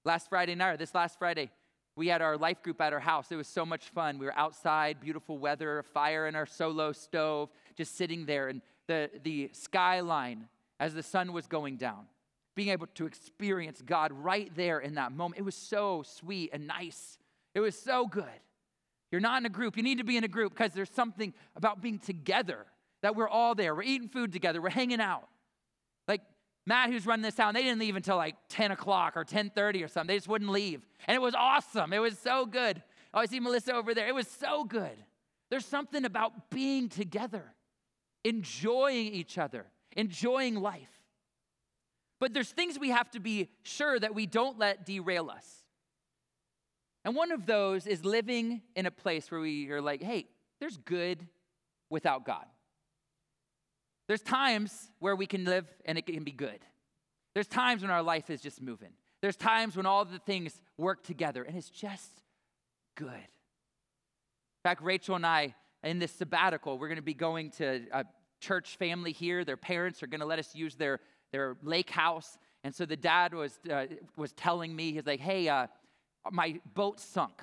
Last 0.05 0.29
Friday 0.29 0.55
night, 0.55 0.71
or 0.71 0.77
this 0.77 0.95
last 0.95 1.19
Friday, 1.19 1.51
we 1.97 2.09
had 2.09 2.23
our 2.23 2.37
life 2.37 2.63
group 2.63 2.81
at 2.81 2.93
our 2.93 3.01
house. 3.01 3.31
It 3.31 3.37
was 3.37 3.47
so 3.49 3.67
much 3.67 3.91
fun. 3.91 4.19
We 4.19 4.27
were 4.27 4.37
outside, 4.37 5.01
beautiful 5.01 5.39
weather, 5.39 5.81
a 5.81 5.85
fire 5.85 6.27
in 6.27 6.35
our 6.35 6.47
solo 6.47 6.93
stove, 6.93 7.51
just 7.77 7.97
sitting 7.97 8.27
there, 8.27 8.49
and 8.49 8.63
the, 8.87 9.11
the 9.23 9.51
skyline 9.53 10.49
as 10.81 10.95
the 10.95 11.03
sun 11.03 11.33
was 11.33 11.47
going 11.47 11.77
down, 11.77 12.07
being 12.55 12.69
able 12.69 12.87
to 12.95 13.07
experience 13.07 13.83
God 13.83 14.13
right 14.13 14.51
there 14.55 14.81
in 14.81 14.95
that 14.95 15.13
moment. 15.13 15.39
It 15.39 15.45
was 15.45 15.55
so 15.55 16.03
sweet 16.05 16.51
and 16.53 16.67
nice. 16.67 17.19
It 17.55 17.61
was 17.61 17.79
so 17.79 18.07
good. 18.07 18.25
You're 19.11 19.21
not 19.21 19.41
in 19.41 19.47
a 19.47 19.51
group. 19.51 19.77
You 19.77 19.83
need 19.83 19.99
to 19.99 20.05
be 20.05 20.17
in 20.17 20.25
a 20.25 20.29
group 20.29 20.53
because 20.55 20.73
there's 20.73 20.91
something 20.91 21.35
about 21.55 21.83
being 21.83 21.99
together 21.99 22.67
that 23.03 23.15
we're 23.15 23.29
all 23.29 23.55
there. 23.55 23.75
We're 23.75 23.83
eating 23.83 24.09
food 24.09 24.33
together. 24.33 24.63
We're 24.63 24.71
hanging 24.71 25.01
out. 25.01 25.29
Like 26.09 26.23
Matt, 26.67 26.91
who's 26.91 27.07
running 27.07 27.23
this 27.23 27.35
town, 27.35 27.55
they 27.55 27.63
didn't 27.63 27.81
leave 27.81 27.97
until 27.97 28.17
like 28.17 28.37
10 28.49 28.71
o'clock 28.71 29.17
or 29.17 29.25
10:30 29.25 29.85
or 29.85 29.89
something. 29.89 30.09
They 30.09 30.17
just 30.17 30.29
wouldn't 30.29 30.51
leave, 30.51 30.87
and 31.07 31.15
it 31.15 31.21
was 31.21 31.35
awesome. 31.35 31.93
It 31.93 31.99
was 31.99 32.19
so 32.19 32.47
good. 32.47 32.83
Oh, 33.13 33.21
I 33.21 33.27
see 33.27 33.41
Melissa 33.41 33.75
over 33.75 33.93
there. 33.93 34.09
It 34.09 34.15
was 34.15 34.29
so 34.29 34.65
good. 34.65 35.05
There's 35.51 35.67
something 35.67 36.07
about 36.07 36.49
being 36.51 36.89
together, 36.89 37.53
enjoying 38.25 39.09
each 39.09 39.37
other, 39.37 39.67
enjoying 39.95 40.55
life. 40.55 41.02
But 42.23 42.35
there's 42.35 42.53
things 42.53 42.79
we 42.79 42.91
have 42.91 43.11
to 43.11 43.19
be 43.19 43.49
sure 43.65 43.99
that 43.99 44.15
we 44.15 44.27
don't 44.27 44.57
let 44.57 44.87
derail 44.87 45.29
us. 45.29 45.65
And 47.05 47.17
one 47.17 47.33
of 47.33 47.47
those 47.47 47.85
is 47.85 48.05
living 48.05 48.63
in 48.77 48.87
a 48.87 48.93
place 48.93 49.29
where 49.29 49.41
we 49.41 49.69
are 49.73 49.83
like, 49.83 50.01
hey, 50.01 50.29
there's 50.61 50.77
good 50.77 51.27
without 51.91 52.25
God. 52.25 52.45
There's 54.07 54.23
times 54.23 54.89
where 55.01 55.17
we 55.17 55.27
can 55.27 55.45
live 55.45 55.67
and 55.85 55.99
it 55.99 56.07
can 56.07 56.23
be 56.23 56.31
good. 56.31 56.61
There's 57.35 57.49
times 57.49 57.83
when 57.83 57.91
our 57.91 58.05
life 58.05 58.31
is 58.31 58.41
just 58.41 58.63
moving. 58.63 58.93
There's 59.21 59.35
times 59.35 59.77
when 59.77 59.85
all 59.85 60.05
the 60.05 60.21
things 60.21 60.63
work 60.79 61.03
together 61.03 61.43
and 61.43 61.57
it's 61.57 61.71
just 61.71 62.23
good. 62.95 63.09
In 63.09 64.63
fact, 64.63 64.81
Rachel 64.81 65.17
and 65.17 65.27
I, 65.27 65.57
in 65.83 65.99
this 65.99 66.13
sabbatical, 66.13 66.79
we're 66.79 66.87
going 66.87 66.95
to 66.95 67.03
be 67.03 67.15
going 67.15 67.51
to 67.59 67.83
a 67.93 68.05
church 68.41 68.77
family 68.77 69.11
here. 69.11 69.45
Their 69.45 69.57
parents 69.57 70.05
are 70.05 70.07
going 70.07 70.21
to 70.21 70.27
let 70.27 70.39
us 70.39 70.55
use 70.55 70.77
their, 70.77 71.01
their 71.33 71.57
lake 71.63 71.91
house. 71.91 72.39
And 72.65 72.75
so 72.75 72.87
the 72.87 72.97
dad 72.97 73.35
was, 73.35 73.59
uh, 73.71 73.87
was 74.17 74.33
telling 74.33 74.75
me, 74.77 74.93
he's 74.93 75.07
like, 75.07 75.21
hey, 75.21 75.49
uh, 75.49 75.67
my 76.31 76.61
boat 76.75 77.01
sunk. 77.01 77.43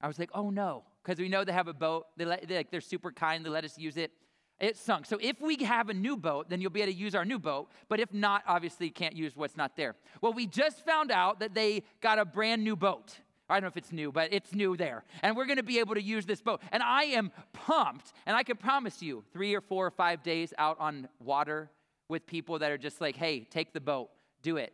I 0.00 0.06
was 0.06 0.18
like, 0.18 0.30
oh 0.34 0.50
no, 0.50 0.84
because 1.02 1.18
we 1.18 1.28
know 1.28 1.44
they 1.44 1.52
have 1.52 1.68
a 1.68 1.74
boat. 1.74 2.06
They 2.16 2.24
let, 2.24 2.46
they, 2.46 2.56
like, 2.56 2.70
they're 2.70 2.80
super 2.80 3.10
kind. 3.10 3.44
They 3.44 3.50
let 3.50 3.64
us 3.64 3.78
use 3.78 3.96
it. 3.96 4.12
It 4.60 4.76
sunk. 4.76 5.06
So 5.06 5.18
if 5.20 5.40
we 5.40 5.56
have 5.64 5.88
a 5.88 5.94
new 5.94 6.16
boat, 6.16 6.48
then 6.48 6.60
you'll 6.60 6.70
be 6.70 6.82
able 6.82 6.92
to 6.92 6.98
use 6.98 7.14
our 7.16 7.24
new 7.24 7.40
boat. 7.40 7.70
But 7.88 7.98
if 7.98 8.12
not, 8.12 8.44
obviously 8.46 8.86
you 8.86 8.92
can't 8.92 9.16
use 9.16 9.34
what's 9.34 9.56
not 9.56 9.76
there. 9.76 9.96
Well, 10.20 10.32
we 10.32 10.46
just 10.46 10.84
found 10.84 11.10
out 11.10 11.40
that 11.40 11.54
they 11.54 11.82
got 12.00 12.20
a 12.20 12.24
brand 12.24 12.62
new 12.62 12.76
boat. 12.76 13.18
I 13.48 13.54
don't 13.54 13.62
know 13.62 13.68
if 13.68 13.76
it's 13.76 13.92
new, 13.92 14.12
but 14.12 14.32
it's 14.32 14.54
new 14.54 14.76
there. 14.76 15.04
And 15.22 15.36
we're 15.36 15.46
going 15.46 15.58
to 15.58 15.64
be 15.64 15.80
able 15.80 15.94
to 15.94 16.02
use 16.02 16.24
this 16.24 16.40
boat. 16.40 16.62
And 16.70 16.82
I 16.82 17.04
am 17.04 17.32
pumped. 17.52 18.12
And 18.26 18.36
I 18.36 18.42
can 18.42 18.56
promise 18.56 19.02
you, 19.02 19.24
three 19.32 19.54
or 19.54 19.60
four 19.60 19.86
or 19.86 19.90
five 19.90 20.22
days 20.22 20.54
out 20.56 20.78
on 20.78 21.08
water 21.22 21.70
with 22.08 22.26
people 22.26 22.58
that 22.58 22.70
are 22.70 22.78
just 22.78 23.00
like, 23.00 23.16
hey, 23.16 23.40
take 23.40 23.72
the 23.72 23.80
boat, 23.80 24.10
do 24.42 24.56
it. 24.56 24.72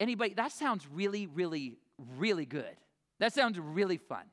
Anybody, 0.00 0.34
that 0.34 0.52
sounds 0.52 0.86
really, 0.92 1.26
really, 1.26 1.78
really 2.16 2.46
good. 2.46 2.76
That 3.18 3.32
sounds 3.32 3.58
really 3.58 3.96
fun. 3.96 4.24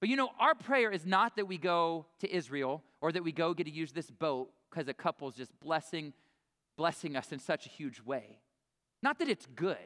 But 0.00 0.08
you 0.08 0.16
know, 0.16 0.30
our 0.38 0.54
prayer 0.54 0.90
is 0.90 1.04
not 1.04 1.36
that 1.36 1.46
we 1.46 1.58
go 1.58 2.06
to 2.20 2.34
Israel 2.34 2.82
or 3.00 3.12
that 3.12 3.22
we 3.22 3.32
go 3.32 3.54
get 3.54 3.64
to 3.64 3.70
use 3.70 3.92
this 3.92 4.10
boat 4.10 4.50
because 4.70 4.88
a 4.88 4.94
couple's 4.94 5.36
just 5.36 5.58
blessing, 5.60 6.12
blessing 6.76 7.16
us 7.16 7.32
in 7.32 7.38
such 7.38 7.66
a 7.66 7.68
huge 7.68 8.00
way. 8.00 8.38
Not 9.02 9.18
that 9.18 9.28
it's 9.28 9.46
good, 9.54 9.76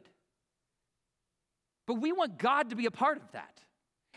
but 1.86 1.94
we 1.94 2.12
want 2.12 2.38
God 2.38 2.70
to 2.70 2.76
be 2.76 2.86
a 2.86 2.90
part 2.90 3.16
of 3.16 3.32
that. 3.32 3.60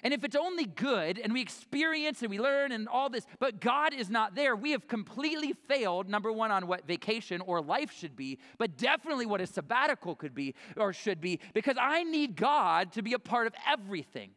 And 0.04 0.14
if 0.14 0.24
it's 0.24 0.36
only 0.36 0.66
good 0.66 1.20
and 1.20 1.34
we 1.34 1.42
experience 1.42 2.22
and 2.22 2.30
we 2.30 2.40
learn 2.40 2.72
and 2.72 2.88
all 2.88 3.10
this, 3.10 3.26
but 3.40 3.60
God 3.60 3.94
is 3.94 4.10
not 4.10 4.36
there, 4.36 4.56
we 4.56 4.72
have 4.72 4.88
completely 4.88 5.54
failed, 5.68 6.08
number 6.08 6.32
one, 6.32 6.52
on 6.52 6.68
what 6.68 6.88
vacation 6.88 7.42
or 7.42 7.62
life 7.62 7.92
should 7.92 8.16
be, 8.16 8.38
but 8.58 8.78
definitely 8.78 9.26
what 9.26 9.42
a 9.42 9.48
sabbatical 9.48 10.16
could 10.16 10.36
be 10.36 10.56
or 10.76 10.94
should 10.94 11.20
be, 11.20 11.40
because 11.54 11.78
I 11.80 12.04
need 12.04 12.36
God 12.36 12.92
to 12.94 13.02
be 13.02 13.14
a 13.14 13.20
part 13.20 13.48
of 13.48 13.54
everything. 13.68 14.32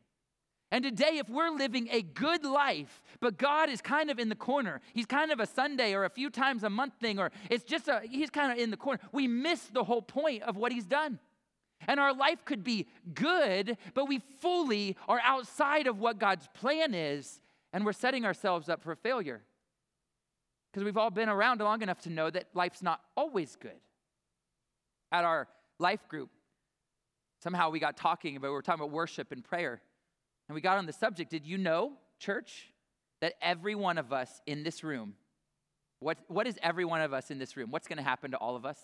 And 0.73 0.85
today, 0.85 1.19
if 1.19 1.29
we're 1.29 1.51
living 1.51 1.89
a 1.91 2.03
good 2.03 2.45
life, 2.45 3.03
but 3.19 3.37
God 3.37 3.69
is 3.69 3.81
kind 3.81 4.09
of 4.09 4.21
in 4.21 4.29
the 4.29 4.37
corner, 4.37 4.81
He's 4.95 5.07
kind 5.07 5.33
of 5.33 5.41
a 5.41 5.47
Sunday 5.47 5.95
or 5.95 6.05
a 6.05 6.11
few 6.11 6.31
times 6.31 6.63
a 6.63 6.71
month 6.71 6.95
thing, 7.01 7.19
or 7.19 7.33
it's 7.51 7.65
just 7.65 7.89
a, 7.89 8.03
He's 8.09 8.31
kind 8.31 8.53
of 8.53 8.59
in 8.59 8.71
the 8.71 8.77
corner, 8.77 9.01
we 9.11 9.27
miss 9.27 9.65
the 9.65 9.83
whole 9.83 10.03
point 10.03 10.45
of 10.45 10.57
what 10.57 10.71
He's 10.71 10.87
done. 10.87 11.19
And 11.89 11.99
our 11.99 12.15
life 12.15 12.45
could 12.45 12.63
be 12.63 12.87
good, 13.15 13.77
but 13.95 14.07
we 14.07 14.21
fully 14.41 14.97
are 15.09 15.21
outside 15.25 15.87
of 15.87 15.99
what 15.99 16.19
God's 16.19 16.49
plan 16.55 16.95
is, 16.95 17.41
and 17.73 17.85
we're 17.85 17.93
setting 17.93 18.25
ourselves 18.25 18.69
up 18.69 18.83
for 18.83 18.95
failure. 18.95 19.43
Because 20.71 20.85
we've 20.85 20.97
all 20.97 21.11
been 21.11 21.29
around 21.29 21.61
long 21.61 21.83
enough 21.83 22.01
to 22.03 22.11
know 22.11 22.31
that 22.31 22.47
life's 22.55 22.83
not 22.83 23.01
always 23.17 23.57
good. 23.57 23.81
At 25.11 25.25
our 25.25 25.49
life 25.79 26.07
group, 26.09 26.31
somehow 27.43 27.71
we 27.71 27.81
got 27.81 27.97
talking 27.97 28.37
about, 28.37 28.49
we 28.49 28.53
were 28.53 28.63
talking 28.63 28.83
about 28.83 28.93
worship 28.93 29.33
and 29.33 29.43
prayer. 29.43 29.81
And 30.49 30.55
we 30.55 30.61
got 30.61 30.79
on 30.79 30.87
the 30.87 30.93
subject. 30.93 31.31
Did 31.31 31.47
you 31.47 31.59
know, 31.59 31.93
church, 32.19 32.73
that 33.21 33.35
every 33.43 33.75
one 33.75 33.99
of 33.99 34.13
us 34.13 34.41
in 34.47 34.63
this 34.63 34.85
room, 34.85 35.15
what, 35.99 36.19
what 36.29 36.47
is 36.47 36.59
every 36.63 36.85
one 36.85 37.01
of 37.01 37.13
us 37.13 37.31
in 37.31 37.39
this 37.39 37.57
room? 37.57 37.71
What's 37.71 37.89
going 37.89 37.99
to 37.99 38.03
happen 38.03 38.31
to 38.31 38.37
all 38.37 38.57
of 38.57 38.65
us? 38.65 38.79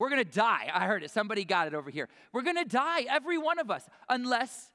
We're 0.00 0.08
to 0.24 0.24
die. 0.24 0.70
I 0.72 0.86
heard 0.86 1.04
it. 1.04 1.10
Somebody 1.10 1.44
got 1.44 1.68
it 1.68 1.74
over 1.74 1.90
here. 1.90 2.08
We're 2.32 2.42
to 2.42 2.64
die, 2.64 3.02
every 3.02 3.36
one 3.36 3.58
of 3.58 3.70
us, 3.70 3.86
unless 4.08 4.70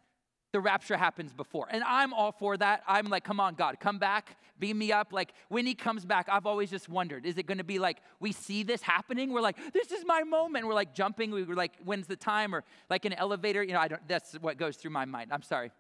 the 0.54 0.60
rapture 0.62 0.96
happens 0.96 1.34
before. 1.34 1.68
And 1.72 1.84
I'm 1.84 2.14
all 2.14 2.32
for 2.32 2.56
that. 2.58 2.84
I'm 2.88 3.08
like, 3.08 3.24
come 3.24 3.40
on, 3.40 3.56
God, 3.56 3.80
come 3.80 3.98
back, 3.98 4.38
beam 4.60 4.78
me 4.78 4.92
up. 4.92 5.12
Like, 5.12 5.34
when 5.50 5.66
He 5.66 5.74
comes 5.74 6.06
back, 6.06 6.30
I've 6.32 6.46
always 6.46 6.70
just 6.70 6.88
wondered 6.88 7.26
is 7.26 7.40
it 7.40 7.48
to 7.48 7.64
be 7.64 7.80
like 7.80 7.98
we 8.20 8.32
see 8.32 8.62
this 8.62 8.84
happening? 8.84 9.34
We're 9.34 9.42
like, 9.42 9.58
this 9.74 9.92
is 9.92 10.06
my 10.06 10.22
moment. 10.22 10.68
We're 10.68 10.76
like 10.76 10.94
jumping. 10.94 11.32
We 11.32 11.44
were 11.44 11.56
like, 11.56 11.74
when's 11.84 12.06
the 12.06 12.16
time? 12.16 12.54
Or 12.54 12.64
like 12.92 13.06
an 13.06 13.14
elevator. 13.14 13.64
You 13.64 13.74
know, 13.74 13.80
I 13.80 13.88
don't, 13.88 14.08
that's 14.08 14.34
what 14.36 14.58
goes 14.58 14.78
through 14.78 14.92
my 14.92 15.06
mind. 15.06 15.34
I'm 15.34 15.42
sorry. 15.42 15.72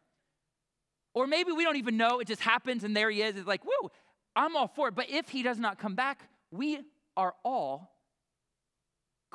Or 1.13 1.27
maybe 1.27 1.51
we 1.51 1.63
don't 1.63 1.77
even 1.77 1.97
know. 1.97 2.19
It 2.19 2.27
just 2.27 2.41
happens 2.41 2.83
and 2.83 2.97
there 2.97 3.11
He 3.11 3.21
is. 3.21 3.35
It's 3.35 3.47
like, 3.47 3.61
whoa, 3.63 3.91
I'm 4.35 4.57
all 4.57 4.67
for 4.67 4.87
it. 4.87 4.95
But 4.95 5.09
if 5.09 5.29
He 5.29 5.43
does 5.43 5.59
not 5.59 5.77
come 5.77 5.93
back, 5.93 6.27
we 6.49 6.79
are 7.15 7.35
all 7.45 7.94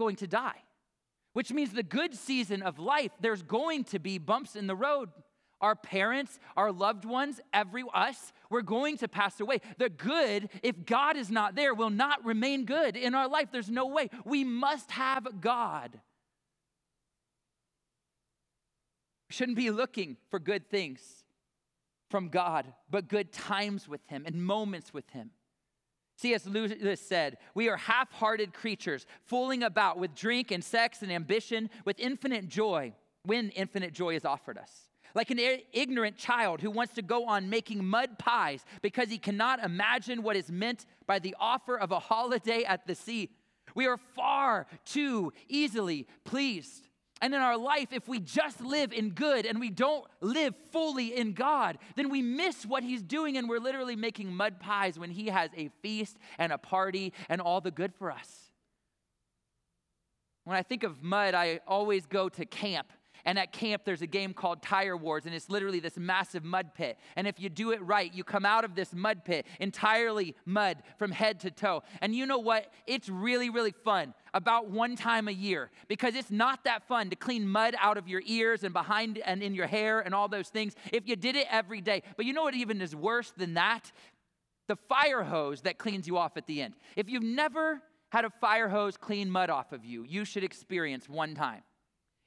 going 0.01 0.17
to 0.17 0.27
die, 0.27 0.63
which 1.35 1.53
means 1.53 1.73
the 1.73 1.83
good 1.83 2.15
season 2.15 2.63
of 2.63 2.79
life, 2.79 3.13
there's 3.21 3.43
going 3.43 3.85
to 3.85 3.99
be 3.99 4.17
bumps 4.17 4.57
in 4.57 4.67
the 4.67 4.75
road. 4.75 5.11
Our 5.61 5.77
parents, 5.77 6.39
our 6.57 6.73
loved 6.73 7.05
ones, 7.05 7.39
every 7.53 7.85
us, 7.93 8.33
we're 8.49 8.63
going 8.63 8.97
to 8.97 9.09
pass 9.09 9.39
away. 9.41 9.61
The 9.77 9.91
good, 9.91 10.49
if 10.63 10.87
God 10.87 11.19
is 11.19 11.31
not 11.31 11.55
there, 11.55 11.75
will 11.75 11.91
not 11.91 12.25
remain 12.25 12.65
good 12.65 12.97
in 12.97 13.15
our 13.15 13.29
life. 13.29 13.49
There's 13.53 13.69
no 13.69 13.89
way. 13.89 14.09
We 14.25 14.43
must 14.43 14.91
have 14.93 15.29
God. 15.43 16.01
We 19.29 19.35
shouldn't 19.35 19.59
be 19.59 19.71
looking 19.71 20.17
for 20.31 20.39
good 20.39 20.71
things 20.71 21.03
from 22.09 22.31
God, 22.31 22.73
but 22.89 23.07
good 23.07 23.33
times 23.33 23.87
with 23.87 24.01
Him 24.07 24.25
and 24.25 24.43
moments 24.43 24.95
with 24.95 25.11
Him. 25.11 25.31
C.S. 26.21 26.45
Lewis 26.45 27.01
said, 27.01 27.39
We 27.55 27.71
are 27.71 27.79
half 27.79 28.13
hearted 28.13 28.53
creatures, 28.53 29.07
fooling 29.25 29.63
about 29.63 29.99
with 29.99 30.15
drink 30.15 30.51
and 30.51 30.63
sex 30.63 31.01
and 31.01 31.11
ambition, 31.11 31.71
with 31.87 31.99
infinite 31.99 32.47
joy, 32.47 32.93
when 33.25 33.49
infinite 33.51 33.95
joy 33.95 34.17
is 34.17 34.27
offered 34.27 34.59
us. 34.59 34.89
Like 35.15 35.31
an 35.31 35.41
ignorant 35.73 36.19
child 36.19 36.61
who 36.61 36.71
wants 36.71 36.95
to 36.95 37.03
go 37.03 37.27
on 37.27 37.49
making 37.49 37.85
mud 37.85 38.19
pies 38.19 38.65
because 38.83 39.09
he 39.09 39.19
cannot 39.19 39.65
imagine 39.65 40.23
what 40.23 40.37
is 40.37 40.51
meant 40.51 40.85
by 41.07 41.19
the 41.19 41.35
offer 41.41 41.77
of 41.77 41.91
a 41.91 41.99
holiday 41.99 42.65
at 42.65 42.87
the 42.87 42.95
sea. 42.95 43.31
We 43.75 43.87
are 43.87 43.97
far 43.97 44.67
too 44.85 45.33
easily 45.49 46.07
pleased. 46.25 46.87
And 47.21 47.35
in 47.35 47.41
our 47.41 47.59
life, 47.59 47.89
if 47.93 48.09
we 48.09 48.19
just 48.19 48.61
live 48.61 48.93
in 48.93 49.11
good 49.11 49.45
and 49.45 49.61
we 49.61 49.69
don't 49.69 50.05
live 50.21 50.55
fully 50.73 51.17
in 51.17 51.35
God, 51.35 51.79
then 51.95 52.09
we 52.09 52.23
miss 52.23 52.65
what 52.65 52.83
He's 52.83 53.03
doing 53.03 53.37
and 53.37 53.49
we're 53.49 53.59
literally 53.59 53.97
making 53.97 54.35
mud 54.35 54.59
pies 54.59 54.99
when 54.99 55.11
He 55.11 55.27
has 55.27 55.51
a 55.57 55.71
feast 55.83 56.17
and 56.39 56.53
a 56.53 56.59
party 56.59 57.13
and 57.29 57.41
all 57.41 57.61
the 57.61 57.71
good 57.71 57.95
for 57.95 58.11
us. 58.11 58.51
When 60.45 60.57
I 60.57 60.63
think 60.63 60.83
of 60.83 61.03
mud, 61.03 61.35
I 61.35 61.61
always 61.67 62.07
go 62.07 62.29
to 62.31 62.47
camp 62.47 62.91
and 63.25 63.39
at 63.39 63.53
camp, 63.53 63.83
there's 63.85 64.03
a 64.03 64.07
game 64.07 64.33
called 64.33 64.63
Tire 64.63 64.97
Wars, 64.97 65.27
and 65.27 65.35
it's 65.35 65.49
literally 65.49 65.81
this 65.81 65.97
massive 65.97 66.45
mud 66.45 66.75
pit. 66.75 66.99
And 67.17 67.27
if 67.27 67.41
you 67.41 67.49
do 67.49 67.73
it 67.73 67.83
right, 67.83 68.13
you 68.13 68.25
come 68.25 68.45
out 68.45 68.65
of 68.65 68.75
this 68.75 68.95
mud 68.95 69.25
pit 69.25 69.47
entirely 69.59 70.35
mud 70.45 70.79
from 70.99 71.11
head 71.11 71.41
to 71.41 71.51
toe. 71.51 71.83
And 72.01 72.15
you 72.15 72.27
know 72.27 72.39
what? 72.39 72.73
It's 72.87 73.09
really, 73.09 73.51
really 73.51 73.73
fun 73.73 74.15
about 74.35 74.71
one 74.71 74.97
time 74.97 75.29
a 75.29 75.33
year 75.33 75.71
because 75.89 76.15
it's 76.15 76.31
not 76.31 76.65
that 76.65 76.87
fun 76.87 77.11
to 77.11 77.17
clean 77.17 77.49
mud 77.49 77.75
out 77.79 77.99
of 77.99 78.09
your 78.09 78.23
ears 78.27 78.65
and 78.65 78.73
behind 78.73 79.19
and 79.19 79.43
in 79.43 79.55
your 79.55 79.67
hair 79.67 80.01
and 80.01 80.15
all 80.15 80.29
those 80.29 80.49
things 80.49 80.75
if 80.93 81.09
you 81.09 81.17
did 81.17 81.37
it 81.37 81.47
every 81.51 81.81
day. 81.81 82.03
But 82.17 82.27
you 82.27 82.33
know 82.33 82.43
what 82.43 82.55
even 82.55 82.81
is 82.81 82.95
worse 82.95 83.33
than 83.37 83.55
that? 83.55 83.91
The 84.69 84.77
fire 84.89 85.25
hose 85.25 85.63
that 85.63 85.79
cleans 85.79 86.07
you 86.07 86.17
off 86.17 86.37
at 86.37 86.47
the 86.47 86.63
end. 86.63 86.75
If 86.97 87.09
you've 87.09 87.25
never 87.25 87.83
had 88.11 88.25
a 88.25 88.31
fire 88.41 88.69
hose 88.69 88.97
clean 88.97 89.31
mud 89.31 89.51
off 89.51 89.73
of 89.73 89.85
you, 89.85 90.05
you 90.05 90.25
should 90.25 90.45
experience 90.45 91.09
one 91.09 91.35
time. 91.35 91.63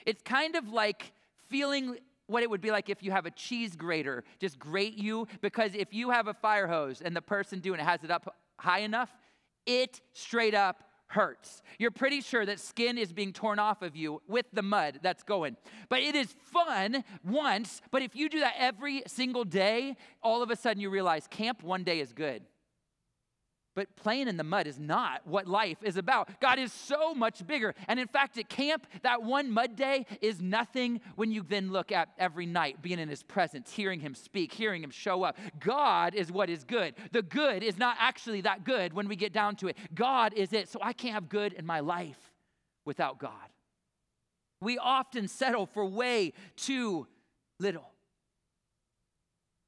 It's 0.06 0.22
kind 0.22 0.56
of 0.56 0.68
like 0.68 1.12
feeling 1.48 1.96
what 2.26 2.42
it 2.42 2.50
would 2.50 2.60
be 2.60 2.70
like 2.70 2.88
if 2.88 3.02
you 3.02 3.10
have 3.10 3.26
a 3.26 3.30
cheese 3.30 3.76
grater 3.76 4.24
just 4.40 4.58
grate 4.58 4.96
you, 4.96 5.26
because 5.40 5.74
if 5.74 5.92
you 5.92 6.10
have 6.10 6.26
a 6.26 6.34
fire 6.34 6.66
hose 6.66 7.00
and 7.00 7.14
the 7.14 7.22
person 7.22 7.60
doing 7.60 7.80
it 7.80 7.84
has 7.84 8.02
it 8.02 8.10
up 8.10 8.34
high 8.58 8.80
enough, 8.80 9.10
it 9.66 10.00
straight 10.12 10.54
up 10.54 10.82
hurts. 11.06 11.62
You're 11.78 11.90
pretty 11.90 12.20
sure 12.20 12.44
that 12.46 12.58
skin 12.58 12.98
is 12.98 13.12
being 13.12 13.32
torn 13.32 13.58
off 13.58 13.82
of 13.82 13.94
you 13.94 14.20
with 14.26 14.46
the 14.52 14.62
mud 14.62 15.00
that's 15.02 15.22
going. 15.22 15.56
But 15.88 16.00
it 16.00 16.14
is 16.14 16.34
fun 16.52 17.04
once, 17.22 17.80
but 17.90 18.02
if 18.02 18.16
you 18.16 18.28
do 18.28 18.40
that 18.40 18.54
every 18.58 19.02
single 19.06 19.44
day, 19.44 19.96
all 20.22 20.42
of 20.42 20.50
a 20.50 20.56
sudden 20.56 20.80
you 20.80 20.90
realize 20.90 21.26
camp 21.28 21.62
one 21.62 21.84
day 21.84 22.00
is 22.00 22.12
good. 22.12 22.42
But 23.74 23.96
playing 23.96 24.28
in 24.28 24.36
the 24.36 24.44
mud 24.44 24.66
is 24.66 24.78
not 24.78 25.26
what 25.26 25.48
life 25.48 25.78
is 25.82 25.96
about. 25.96 26.40
God 26.40 26.58
is 26.58 26.72
so 26.72 27.12
much 27.14 27.44
bigger. 27.46 27.74
And 27.88 27.98
in 27.98 28.06
fact, 28.06 28.38
at 28.38 28.48
camp, 28.48 28.86
that 29.02 29.22
one 29.22 29.50
mud 29.50 29.74
day 29.74 30.06
is 30.20 30.40
nothing 30.40 31.00
when 31.16 31.32
you 31.32 31.42
then 31.42 31.72
look 31.72 31.90
at 31.90 32.10
every 32.18 32.46
night 32.46 32.82
being 32.82 33.00
in 33.00 33.08
his 33.08 33.24
presence, 33.24 33.72
hearing 33.72 33.98
him 33.98 34.14
speak, 34.14 34.52
hearing 34.52 34.82
him 34.82 34.90
show 34.90 35.24
up. 35.24 35.36
God 35.58 36.14
is 36.14 36.30
what 36.30 36.48
is 36.48 36.62
good. 36.62 36.94
The 37.10 37.22
good 37.22 37.64
is 37.64 37.76
not 37.76 37.96
actually 37.98 38.42
that 38.42 38.64
good 38.64 38.92
when 38.92 39.08
we 39.08 39.16
get 39.16 39.32
down 39.32 39.56
to 39.56 39.68
it. 39.68 39.76
God 39.92 40.34
is 40.34 40.52
it. 40.52 40.68
So 40.68 40.78
I 40.80 40.92
can't 40.92 41.14
have 41.14 41.28
good 41.28 41.52
in 41.54 41.66
my 41.66 41.80
life 41.80 42.32
without 42.84 43.18
God. 43.18 43.32
We 44.60 44.78
often 44.78 45.26
settle 45.26 45.66
for 45.66 45.84
way 45.84 46.32
too 46.56 47.08
little. 47.58 47.93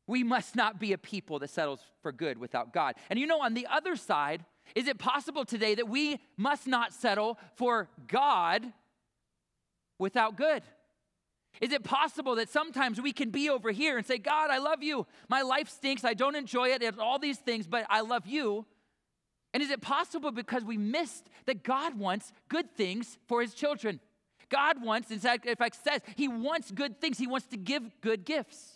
We 0.06 0.22
must 0.22 0.54
not 0.54 0.78
be 0.78 0.92
a 0.92 0.98
people 0.98 1.38
that 1.40 1.50
settles 1.50 1.80
for 2.00 2.12
good 2.12 2.38
without 2.38 2.72
God. 2.72 2.94
And 3.10 3.18
you 3.18 3.26
know, 3.26 3.40
on 3.42 3.54
the 3.54 3.66
other 3.66 3.96
side, 3.96 4.44
is 4.74 4.86
it 4.86 4.98
possible 4.98 5.44
today 5.44 5.74
that 5.74 5.88
we 5.88 6.18
must 6.36 6.66
not 6.66 6.92
settle 6.92 7.38
for 7.56 7.88
God 8.06 8.72
without 9.98 10.36
good? 10.36 10.62
Is 11.60 11.72
it 11.72 11.84
possible 11.84 12.34
that 12.36 12.50
sometimes 12.50 13.00
we 13.00 13.12
can 13.12 13.30
be 13.30 13.48
over 13.48 13.70
here 13.70 13.96
and 13.96 14.06
say, 14.06 14.18
God, 14.18 14.50
I 14.50 14.58
love 14.58 14.82
you. 14.82 15.06
My 15.28 15.42
life 15.42 15.68
stinks. 15.68 16.04
I 16.04 16.14
don't 16.14 16.36
enjoy 16.36 16.68
it. 16.68 16.82
It's 16.82 16.98
all 16.98 17.18
these 17.18 17.38
things, 17.38 17.66
but 17.66 17.86
I 17.88 18.02
love 18.02 18.26
you. 18.26 18.66
And 19.54 19.62
is 19.62 19.70
it 19.70 19.80
possible 19.80 20.32
because 20.32 20.64
we 20.64 20.76
missed 20.76 21.30
that 21.46 21.62
God 21.62 21.98
wants 21.98 22.32
good 22.48 22.70
things 22.76 23.16
for 23.26 23.40
his 23.40 23.54
children? 23.54 24.00
God 24.50 24.82
wants, 24.82 25.10
in 25.10 25.18
fact, 25.18 25.46
says, 25.82 26.02
he 26.14 26.28
wants 26.28 26.70
good 26.70 27.00
things. 27.00 27.18
He 27.18 27.26
wants 27.26 27.46
to 27.48 27.56
give 27.56 27.82
good 28.02 28.24
gifts. 28.26 28.75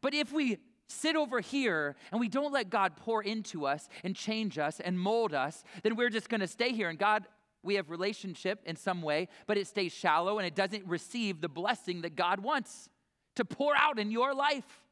But 0.00 0.14
if 0.14 0.32
we 0.32 0.58
sit 0.88 1.16
over 1.16 1.40
here 1.40 1.96
and 2.10 2.20
we 2.20 2.28
don't 2.28 2.52
let 2.52 2.70
God 2.70 2.96
pour 2.96 3.22
into 3.22 3.66
us 3.66 3.88
and 4.02 4.16
change 4.16 4.58
us 4.58 4.80
and 4.80 4.98
mold 4.98 5.34
us, 5.34 5.62
then 5.82 5.96
we're 5.96 6.10
just 6.10 6.28
going 6.28 6.40
to 6.40 6.46
stay 6.46 6.72
here. 6.72 6.88
And 6.88 6.98
God, 6.98 7.24
we 7.62 7.74
have 7.74 7.90
relationship 7.90 8.62
in 8.64 8.76
some 8.76 9.02
way, 9.02 9.28
but 9.46 9.58
it 9.58 9.66
stays 9.66 9.92
shallow 9.92 10.38
and 10.38 10.46
it 10.46 10.54
doesn't 10.54 10.86
receive 10.86 11.40
the 11.40 11.48
blessing 11.48 12.02
that 12.02 12.16
God 12.16 12.40
wants 12.40 12.88
to 13.36 13.44
pour 13.44 13.76
out 13.76 13.98
in 13.98 14.10
your 14.10 14.34
life. 14.34 14.84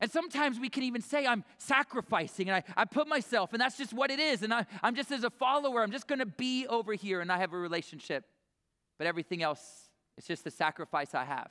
And 0.00 0.10
sometimes 0.10 0.58
we 0.58 0.70
can 0.70 0.82
even 0.84 1.02
say, 1.02 1.26
I'm 1.26 1.44
sacrificing 1.58 2.48
and 2.48 2.56
I, 2.56 2.82
I 2.82 2.84
put 2.86 3.06
myself, 3.06 3.52
and 3.52 3.60
that's 3.60 3.76
just 3.76 3.92
what 3.92 4.10
it 4.10 4.18
is. 4.18 4.42
And 4.42 4.54
I, 4.54 4.64
I'm 4.82 4.94
just 4.94 5.12
as 5.12 5.24
a 5.24 5.30
follower, 5.30 5.82
I'm 5.82 5.92
just 5.92 6.08
gonna 6.08 6.24
be 6.24 6.66
over 6.66 6.94
here 6.94 7.20
and 7.20 7.30
I 7.30 7.38
have 7.38 7.52
a 7.52 7.58
relationship. 7.58 8.24
But 8.96 9.06
everything 9.06 9.42
else, 9.42 9.90
it's 10.16 10.26
just 10.26 10.44
the 10.44 10.50
sacrifice 10.50 11.14
I 11.14 11.24
have. 11.24 11.50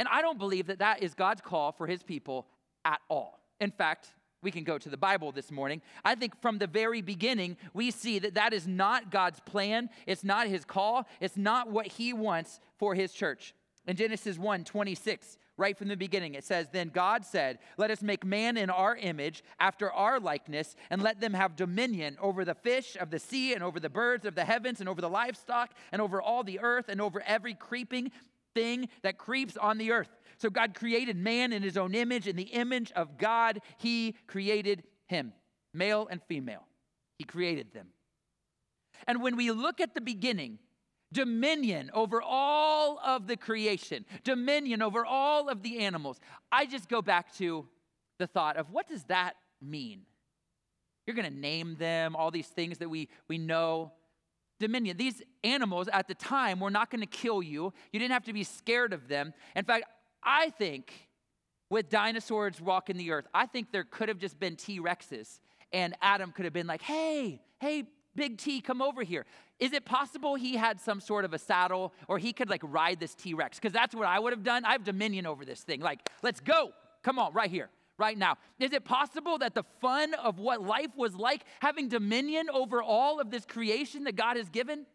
And 0.00 0.08
I 0.10 0.22
don't 0.22 0.38
believe 0.38 0.68
that 0.68 0.78
that 0.78 1.02
is 1.02 1.12
God's 1.12 1.42
call 1.42 1.72
for 1.72 1.86
his 1.86 2.02
people 2.02 2.46
at 2.86 3.00
all. 3.10 3.38
In 3.60 3.70
fact, 3.70 4.08
we 4.42 4.50
can 4.50 4.64
go 4.64 4.78
to 4.78 4.88
the 4.88 4.96
Bible 4.96 5.30
this 5.30 5.50
morning. 5.50 5.82
I 6.02 6.14
think 6.14 6.40
from 6.40 6.56
the 6.56 6.66
very 6.66 7.02
beginning, 7.02 7.58
we 7.74 7.90
see 7.90 8.18
that 8.20 8.32
that 8.32 8.54
is 8.54 8.66
not 8.66 9.10
God's 9.10 9.40
plan. 9.40 9.90
It's 10.06 10.24
not 10.24 10.46
his 10.46 10.64
call. 10.64 11.06
It's 11.20 11.36
not 11.36 11.70
what 11.70 11.86
he 11.86 12.14
wants 12.14 12.60
for 12.78 12.94
his 12.94 13.12
church. 13.12 13.54
In 13.86 13.94
Genesis 13.94 14.38
1 14.38 14.64
26, 14.64 15.36
right 15.58 15.76
from 15.76 15.88
the 15.88 15.96
beginning, 15.96 16.34
it 16.34 16.44
says, 16.44 16.68
Then 16.72 16.88
God 16.88 17.26
said, 17.26 17.58
Let 17.76 17.90
us 17.90 18.00
make 18.00 18.24
man 18.24 18.56
in 18.56 18.70
our 18.70 18.96
image, 18.96 19.44
after 19.58 19.92
our 19.92 20.18
likeness, 20.18 20.76
and 20.88 21.02
let 21.02 21.20
them 21.20 21.34
have 21.34 21.56
dominion 21.56 22.16
over 22.22 22.46
the 22.46 22.54
fish 22.54 22.96
of 22.98 23.10
the 23.10 23.18
sea, 23.18 23.52
and 23.52 23.62
over 23.62 23.78
the 23.78 23.90
birds 23.90 24.24
of 24.24 24.34
the 24.34 24.44
heavens, 24.46 24.80
and 24.80 24.88
over 24.88 25.02
the 25.02 25.10
livestock, 25.10 25.72
and 25.92 26.00
over 26.00 26.22
all 26.22 26.42
the 26.42 26.60
earth, 26.60 26.86
and 26.88 27.02
over 27.02 27.22
every 27.26 27.52
creeping 27.52 28.10
thing 28.54 28.88
that 29.02 29.18
creeps 29.18 29.56
on 29.56 29.78
the 29.78 29.92
earth. 29.92 30.10
So 30.38 30.50
God 30.50 30.74
created 30.74 31.16
man 31.16 31.52
in 31.52 31.62
his 31.62 31.76
own 31.76 31.94
image. 31.94 32.26
In 32.26 32.36
the 32.36 32.44
image 32.44 32.92
of 32.92 33.18
God, 33.18 33.60
he 33.78 34.16
created 34.26 34.84
him, 35.08 35.32
male 35.74 36.08
and 36.10 36.22
female. 36.28 36.66
He 37.18 37.24
created 37.24 37.72
them. 37.74 37.88
And 39.06 39.22
when 39.22 39.36
we 39.36 39.50
look 39.50 39.80
at 39.80 39.94
the 39.94 40.00
beginning, 40.00 40.58
dominion 41.12 41.90
over 41.92 42.22
all 42.22 42.98
of 43.04 43.26
the 43.26 43.36
creation, 43.36 44.04
dominion 44.24 44.82
over 44.82 45.04
all 45.04 45.48
of 45.48 45.62
the 45.62 45.80
animals, 45.80 46.18
I 46.50 46.66
just 46.66 46.88
go 46.88 47.02
back 47.02 47.34
to 47.36 47.66
the 48.18 48.26
thought 48.26 48.56
of 48.56 48.70
what 48.70 48.88
does 48.88 49.04
that 49.04 49.34
mean? 49.60 50.02
You're 51.06 51.16
going 51.16 51.30
to 51.30 51.38
name 51.38 51.76
them, 51.78 52.14
all 52.14 52.30
these 52.30 52.46
things 52.46 52.78
that 52.78 52.88
we, 52.88 53.08
we 53.28 53.38
know 53.38 53.92
dominion. 54.60 54.96
These 54.96 55.22
animals 55.42 55.88
at 55.92 56.06
the 56.06 56.14
time 56.14 56.60
were 56.60 56.70
not 56.70 56.90
going 56.90 57.00
to 57.00 57.06
kill 57.06 57.42
you. 57.42 57.72
You 57.92 57.98
didn't 57.98 58.12
have 58.12 58.24
to 58.24 58.32
be 58.32 58.44
scared 58.44 58.92
of 58.92 59.08
them. 59.08 59.34
In 59.56 59.64
fact, 59.64 59.86
I 60.22 60.50
think 60.50 61.08
with 61.70 61.88
dinosaurs 61.88 62.60
walking 62.60 62.96
the 62.96 63.10
earth, 63.10 63.26
I 63.34 63.46
think 63.46 63.72
there 63.72 63.84
could 63.84 64.08
have 64.08 64.18
just 64.18 64.38
been 64.38 64.54
T 64.54 64.78
Rexes. 64.78 65.40
And 65.72 65.96
Adam 66.00 66.32
could 66.32 66.44
have 66.44 66.54
been 66.54 66.66
like, 66.66 66.82
hey, 66.82 67.40
hey, 67.60 67.84
Big 68.14 68.38
T, 68.38 68.60
come 68.60 68.82
over 68.82 69.02
here. 69.02 69.24
Is 69.58 69.72
it 69.72 69.84
possible 69.84 70.34
he 70.34 70.56
had 70.56 70.80
some 70.80 71.00
sort 71.00 71.24
of 71.24 71.32
a 71.32 71.38
saddle 71.38 71.92
or 72.08 72.18
he 72.18 72.32
could 72.32 72.50
like 72.50 72.62
ride 72.64 73.00
this 73.00 73.14
T 73.14 73.34
Rex? 73.34 73.58
Because 73.58 73.72
that's 73.72 73.94
what 73.94 74.06
I 74.06 74.18
would 74.18 74.32
have 74.32 74.42
done. 74.42 74.64
I 74.64 74.72
have 74.72 74.84
dominion 74.84 75.26
over 75.26 75.44
this 75.44 75.62
thing. 75.62 75.80
Like, 75.80 76.08
let's 76.22 76.40
go. 76.40 76.72
Come 77.02 77.18
on, 77.18 77.32
right 77.32 77.50
here 77.50 77.70
right 78.00 78.18
now. 78.18 78.36
Is 78.58 78.72
it 78.72 78.84
possible 78.84 79.38
that 79.38 79.54
the 79.54 79.62
fun 79.80 80.14
of 80.14 80.38
what 80.38 80.62
life 80.62 80.96
was 80.96 81.14
like, 81.14 81.44
having 81.60 81.88
dominion 81.88 82.48
over 82.52 82.82
all 82.82 83.20
of 83.20 83.30
this 83.30 83.44
creation 83.44 84.04
that 84.04 84.16
God 84.16 84.36
has 84.36 84.48
given? 84.48 84.86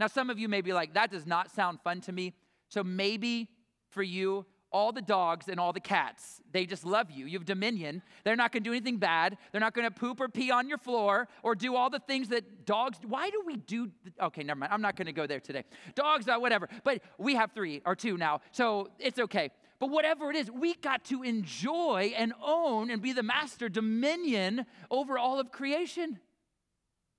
Now, 0.00 0.06
some 0.06 0.30
of 0.30 0.38
you 0.38 0.48
may 0.48 0.62
be 0.62 0.72
like, 0.72 0.94
that 0.94 1.10
does 1.10 1.26
not 1.26 1.50
sound 1.50 1.80
fun 1.82 2.00
to 2.02 2.12
me. 2.12 2.34
So 2.68 2.82
maybe 2.82 3.48
for 3.90 4.02
you, 4.02 4.46
all 4.72 4.90
the 4.90 5.02
dogs 5.02 5.48
and 5.48 5.60
all 5.60 5.72
the 5.72 5.80
cats, 5.80 6.40
they 6.50 6.64
just 6.64 6.84
love 6.84 7.10
you. 7.10 7.26
You 7.26 7.38
have 7.38 7.44
dominion. 7.44 8.02
They're 8.24 8.36
not 8.36 8.52
gonna 8.52 8.64
do 8.64 8.72
anything 8.72 8.96
bad. 8.96 9.36
They're 9.50 9.60
not 9.60 9.74
gonna 9.74 9.90
poop 9.90 10.20
or 10.20 10.28
pee 10.28 10.50
on 10.50 10.68
your 10.68 10.78
floor 10.78 11.28
or 11.42 11.54
do 11.54 11.76
all 11.76 11.90
the 11.90 12.00
things 12.00 12.28
that 12.28 12.64
dogs 12.64 12.98
Why 13.06 13.28
do 13.28 13.42
we 13.44 13.56
do? 13.56 13.90
Okay, 14.20 14.42
never 14.42 14.60
mind. 14.60 14.72
I'm 14.72 14.80
not 14.80 14.96
gonna 14.96 15.12
go 15.12 15.26
there 15.26 15.40
today. 15.40 15.64
Dogs, 15.94 16.26
uh, 16.26 16.38
whatever. 16.38 16.68
But 16.84 17.02
we 17.18 17.34
have 17.34 17.52
three 17.52 17.82
or 17.84 17.94
two 17.94 18.16
now, 18.16 18.40
so 18.50 18.88
it's 18.98 19.18
okay. 19.18 19.50
But 19.82 19.90
whatever 19.90 20.30
it 20.30 20.36
is, 20.36 20.48
we 20.48 20.74
got 20.74 21.06
to 21.06 21.24
enjoy 21.24 22.14
and 22.16 22.32
own 22.40 22.88
and 22.88 23.02
be 23.02 23.12
the 23.12 23.24
master 23.24 23.68
dominion 23.68 24.64
over 24.92 25.18
all 25.18 25.40
of 25.40 25.50
creation. 25.50 26.20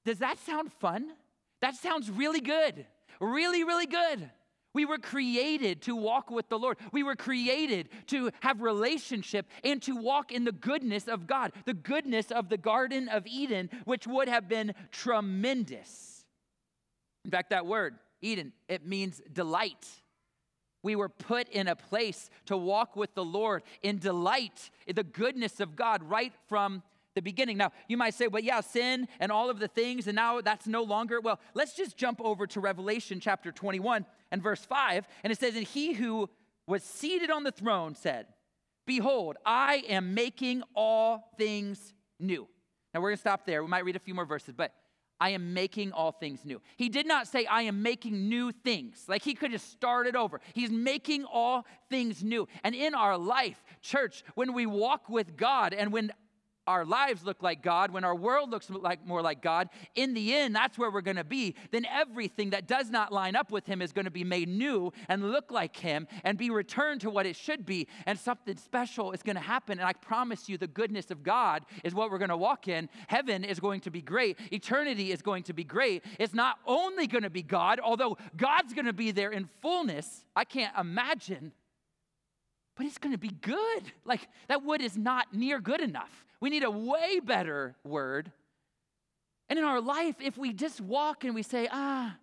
Does 0.05 0.19
that 0.19 0.39
sound 0.39 0.71
fun? 0.79 1.11
That 1.59 1.75
sounds 1.75 2.09
really 2.09 2.39
good. 2.39 2.85
Really, 3.19 3.65
really 3.65 3.85
good. 3.85 4.31
We 4.73 4.85
were 4.85 4.97
created 4.97 5.81
to 5.81 5.95
walk 5.97 6.31
with 6.31 6.47
the 6.47 6.57
Lord. 6.57 6.77
We 6.93 7.03
were 7.03 7.17
created 7.17 7.89
to 8.07 8.31
have 8.39 8.61
relationship 8.61 9.45
and 9.65 9.81
to 9.81 9.97
walk 9.97 10.31
in 10.31 10.45
the 10.45 10.53
goodness 10.53 11.09
of 11.09 11.27
God, 11.27 11.51
the 11.65 11.73
goodness 11.73 12.31
of 12.31 12.47
the 12.47 12.57
Garden 12.57 13.09
of 13.09 13.27
Eden, 13.27 13.69
which 13.83 14.07
would 14.07 14.29
have 14.29 14.47
been 14.47 14.73
tremendous. 14.89 16.23
In 17.25 17.31
fact, 17.31 17.49
that 17.49 17.65
word, 17.65 17.95
Eden, 18.21 18.53
it 18.69 18.87
means 18.87 19.21
delight. 19.33 19.85
We 20.83 20.95
were 20.95 21.09
put 21.09 21.47
in 21.49 21.67
a 21.67 21.75
place 21.75 22.29
to 22.45 22.57
walk 22.57 22.95
with 22.95 23.15
the 23.15 23.23
Lord 23.23 23.63
in 23.81 23.97
delight, 23.97 24.69
in 24.85 24.95
the 24.95 25.03
goodness 25.03 25.59
of 25.59 25.75
God 25.75 26.03
right 26.03 26.33
from 26.47 26.83
the 27.15 27.21
beginning. 27.21 27.57
Now, 27.57 27.71
you 27.87 27.97
might 27.97 28.13
say, 28.13 28.27
well, 28.27 28.43
yeah, 28.43 28.61
sin 28.61 29.07
and 29.19 29.31
all 29.31 29.49
of 29.49 29.59
the 29.59 29.67
things, 29.67 30.07
and 30.07 30.15
now 30.15 30.41
that's 30.41 30.67
no 30.67 30.83
longer. 30.83 31.21
Well, 31.21 31.39
let's 31.53 31.73
just 31.73 31.95
jump 31.95 32.19
over 32.21 32.45
to 32.47 32.59
Revelation 32.59 33.19
chapter 33.19 33.51
21 33.51 34.05
and 34.31 34.43
verse 34.43 34.65
5. 34.65 35.07
And 35.23 35.31
it 35.31 35.39
says, 35.39 35.55
And 35.55 35.65
he 35.65 35.93
who 35.93 36.29
was 36.67 36.83
seated 36.83 37.29
on 37.29 37.43
the 37.43 37.51
throne 37.51 37.95
said, 37.95 38.27
Behold, 38.85 39.37
I 39.45 39.83
am 39.87 40.13
making 40.13 40.63
all 40.75 41.31
things 41.37 41.93
new. 42.19 42.47
Now, 42.93 42.99
we're 42.99 43.09
going 43.09 43.17
to 43.17 43.21
stop 43.21 43.45
there. 43.45 43.63
We 43.63 43.69
might 43.69 43.85
read 43.85 43.95
a 43.95 43.99
few 43.99 44.13
more 44.13 44.25
verses, 44.25 44.53
but 44.55 44.73
I 45.19 45.29
am 45.29 45.53
making 45.53 45.91
all 45.91 46.11
things 46.11 46.43
new. 46.43 46.61
He 46.75 46.89
did 46.89 47.07
not 47.07 47.27
say, 47.27 47.45
I 47.45 47.63
am 47.63 47.81
making 47.81 48.27
new 48.27 48.51
things. 48.51 49.05
Like 49.07 49.21
he 49.21 49.33
could 49.33 49.51
have 49.51 49.61
started 49.61 50.15
over. 50.15 50.41
He's 50.53 50.71
making 50.71 51.25
all 51.25 51.65
things 51.89 52.23
new. 52.23 52.47
And 52.63 52.75
in 52.75 52.93
our 52.93 53.17
life, 53.17 53.63
church, 53.81 54.23
when 54.35 54.53
we 54.53 54.65
walk 54.65 55.09
with 55.09 55.37
God 55.37 55.73
and 55.73 55.93
when 55.93 56.11
our 56.67 56.85
lives 56.85 57.23
look 57.23 57.43
like 57.43 57.61
God, 57.61 57.91
when 57.91 58.03
our 58.03 58.15
world 58.15 58.49
looks 58.49 58.69
like 58.69 59.05
more 59.05 59.21
like 59.21 59.41
God, 59.41 59.69
in 59.95 60.13
the 60.13 60.33
end, 60.33 60.55
that's 60.55 60.77
where 60.77 60.91
we're 60.91 61.01
going 61.01 61.17
to 61.17 61.23
be. 61.23 61.55
Then 61.71 61.85
everything 61.85 62.51
that 62.51 62.67
does 62.67 62.89
not 62.89 63.11
line 63.11 63.35
up 63.35 63.51
with 63.51 63.65
Him 63.65 63.81
is 63.81 63.91
going 63.91 64.05
to 64.05 64.11
be 64.11 64.23
made 64.23 64.47
new 64.47 64.91
and 65.09 65.31
look 65.31 65.51
like 65.51 65.75
Him 65.75 66.07
and 66.23 66.37
be 66.37 66.49
returned 66.49 67.01
to 67.01 67.09
what 67.09 67.25
it 67.25 67.35
should 67.35 67.65
be. 67.65 67.87
And 68.05 68.17
something 68.17 68.57
special 68.57 69.11
is 69.11 69.23
going 69.23 69.35
to 69.35 69.41
happen. 69.41 69.79
And 69.79 69.87
I 69.87 69.93
promise 69.93 70.47
you, 70.47 70.57
the 70.57 70.67
goodness 70.67 71.11
of 71.11 71.23
God 71.23 71.65
is 71.83 71.93
what 71.93 72.11
we're 72.11 72.17
going 72.17 72.29
to 72.29 72.37
walk 72.37 72.67
in. 72.67 72.89
Heaven 73.07 73.43
is 73.43 73.59
going 73.59 73.81
to 73.81 73.91
be 73.91 74.01
great. 74.01 74.39
Eternity 74.51 75.11
is 75.11 75.21
going 75.21 75.43
to 75.43 75.53
be 75.53 75.63
great. 75.63 76.03
It's 76.19 76.33
not 76.33 76.59
only 76.65 77.07
going 77.07 77.23
to 77.23 77.29
be 77.29 77.43
God, 77.43 77.79
although 77.83 78.17
God's 78.37 78.73
going 78.73 78.85
to 78.85 78.93
be 78.93 79.11
there 79.11 79.31
in 79.31 79.49
fullness. 79.61 80.25
I 80.35 80.45
can't 80.45 80.75
imagine 80.77 81.51
but 82.75 82.85
it's 82.85 82.97
going 82.97 83.13
to 83.13 83.19
be 83.19 83.29
good. 83.29 83.91
Like 84.05 84.27
that 84.47 84.63
wood 84.63 84.81
is 84.81 84.97
not 84.97 85.33
near 85.33 85.59
good 85.59 85.81
enough. 85.81 86.25
We 86.39 86.49
need 86.49 86.63
a 86.63 86.71
way 86.71 87.19
better 87.19 87.75
word. 87.83 88.31
And 89.49 89.59
in 89.59 89.65
our 89.65 89.81
life, 89.81 90.15
if 90.19 90.37
we 90.37 90.53
just 90.53 90.81
walk 90.81 91.23
and 91.23 91.35
we 91.35 91.43
say, 91.43 91.67
ah, 91.71 92.15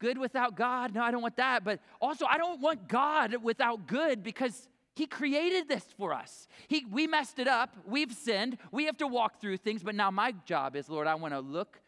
good 0.00 0.18
without 0.18 0.56
God, 0.56 0.94
no, 0.94 1.02
I 1.02 1.10
don't 1.10 1.22
want 1.22 1.36
that. 1.36 1.64
But 1.64 1.80
also, 2.00 2.26
I 2.26 2.38
don't 2.38 2.60
want 2.60 2.88
God 2.88 3.36
without 3.42 3.86
good 3.86 4.22
because 4.22 4.68
He 4.94 5.06
created 5.06 5.68
this 5.68 5.84
for 5.98 6.12
us. 6.12 6.48
He, 6.68 6.86
we 6.90 7.06
messed 7.06 7.38
it 7.38 7.48
up. 7.48 7.76
We've 7.86 8.12
sinned. 8.12 8.58
We 8.72 8.86
have 8.86 8.96
to 8.98 9.06
walk 9.06 9.40
through 9.40 9.58
things. 9.58 9.82
But 9.82 9.94
now 9.94 10.10
my 10.10 10.32
job 10.46 10.76
is, 10.76 10.88
Lord, 10.88 11.06
I 11.06 11.16
want 11.16 11.34
to 11.34 11.40
look 11.40 11.80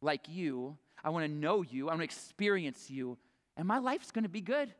like 0.00 0.28
you. 0.28 0.76
I 1.04 1.10
want 1.10 1.26
to 1.26 1.32
know 1.32 1.62
you. 1.62 1.88
I 1.88 1.92
want 1.92 2.00
to 2.00 2.04
experience 2.04 2.90
you. 2.90 3.16
And 3.56 3.66
my 3.66 3.78
life's 3.78 4.10
going 4.10 4.24
to 4.24 4.28
be 4.28 4.40
good. 4.40 4.72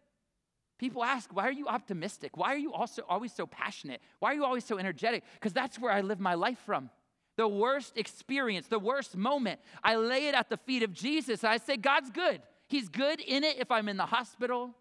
People 0.78 1.02
ask, 1.02 1.34
why 1.34 1.48
are 1.48 1.52
you 1.52 1.66
optimistic? 1.66 2.36
Why 2.36 2.54
are 2.54 2.58
you 2.58 2.72
also 2.72 3.02
always 3.08 3.32
so 3.32 3.46
passionate? 3.46 4.00
Why 4.20 4.30
are 4.30 4.34
you 4.34 4.44
always 4.44 4.64
so 4.64 4.78
energetic? 4.78 5.24
Because 5.34 5.52
that's 5.52 5.78
where 5.78 5.92
I 5.92 6.02
live 6.02 6.20
my 6.20 6.34
life 6.34 6.58
from. 6.64 6.90
The 7.36 7.48
worst 7.48 7.96
experience, 7.96 8.68
the 8.68 8.78
worst 8.78 9.16
moment, 9.16 9.60
I 9.82 9.96
lay 9.96 10.28
it 10.28 10.34
at 10.34 10.48
the 10.48 10.56
feet 10.56 10.82
of 10.82 10.92
Jesus. 10.92 11.42
I 11.42 11.56
say, 11.56 11.76
God's 11.76 12.10
good. 12.10 12.42
He's 12.68 12.88
good 12.88 13.20
in 13.20 13.44
it 13.44 13.56
if 13.58 13.70
I'm 13.70 13.88
in 13.88 13.96
the 13.96 14.06
hospital. 14.06 14.74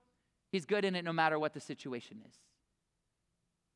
He's 0.51 0.65
good 0.65 0.85
in 0.85 0.95
it 0.95 1.03
no 1.03 1.13
matter 1.13 1.39
what 1.39 1.53
the 1.53 1.59
situation 1.59 2.21
is. 2.27 2.33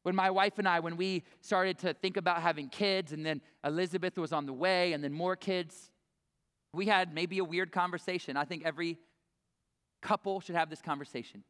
When 0.03 0.15
my 0.15 0.31
wife 0.31 0.57
and 0.57 0.67
I, 0.67 0.79
when 0.79 0.97
we 0.97 1.23
started 1.41 1.77
to 1.79 1.93
think 1.93 2.17
about 2.17 2.41
having 2.41 2.69
kids, 2.69 3.11
and 3.11 3.25
then 3.25 3.41
Elizabeth 3.63 4.17
was 4.17 4.33
on 4.33 4.45
the 4.45 4.53
way, 4.53 4.93
and 4.93 5.03
then 5.03 5.13
more 5.13 5.35
kids, 5.35 5.91
we 6.73 6.87
had 6.87 7.13
maybe 7.13 7.37
a 7.37 7.43
weird 7.43 7.71
conversation. 7.71 8.35
I 8.37 8.45
think 8.45 8.63
every 8.65 8.97
couple 10.01 10.39
should 10.39 10.55
have 10.55 10.69
this 10.69 10.81
conversation. 10.81 11.43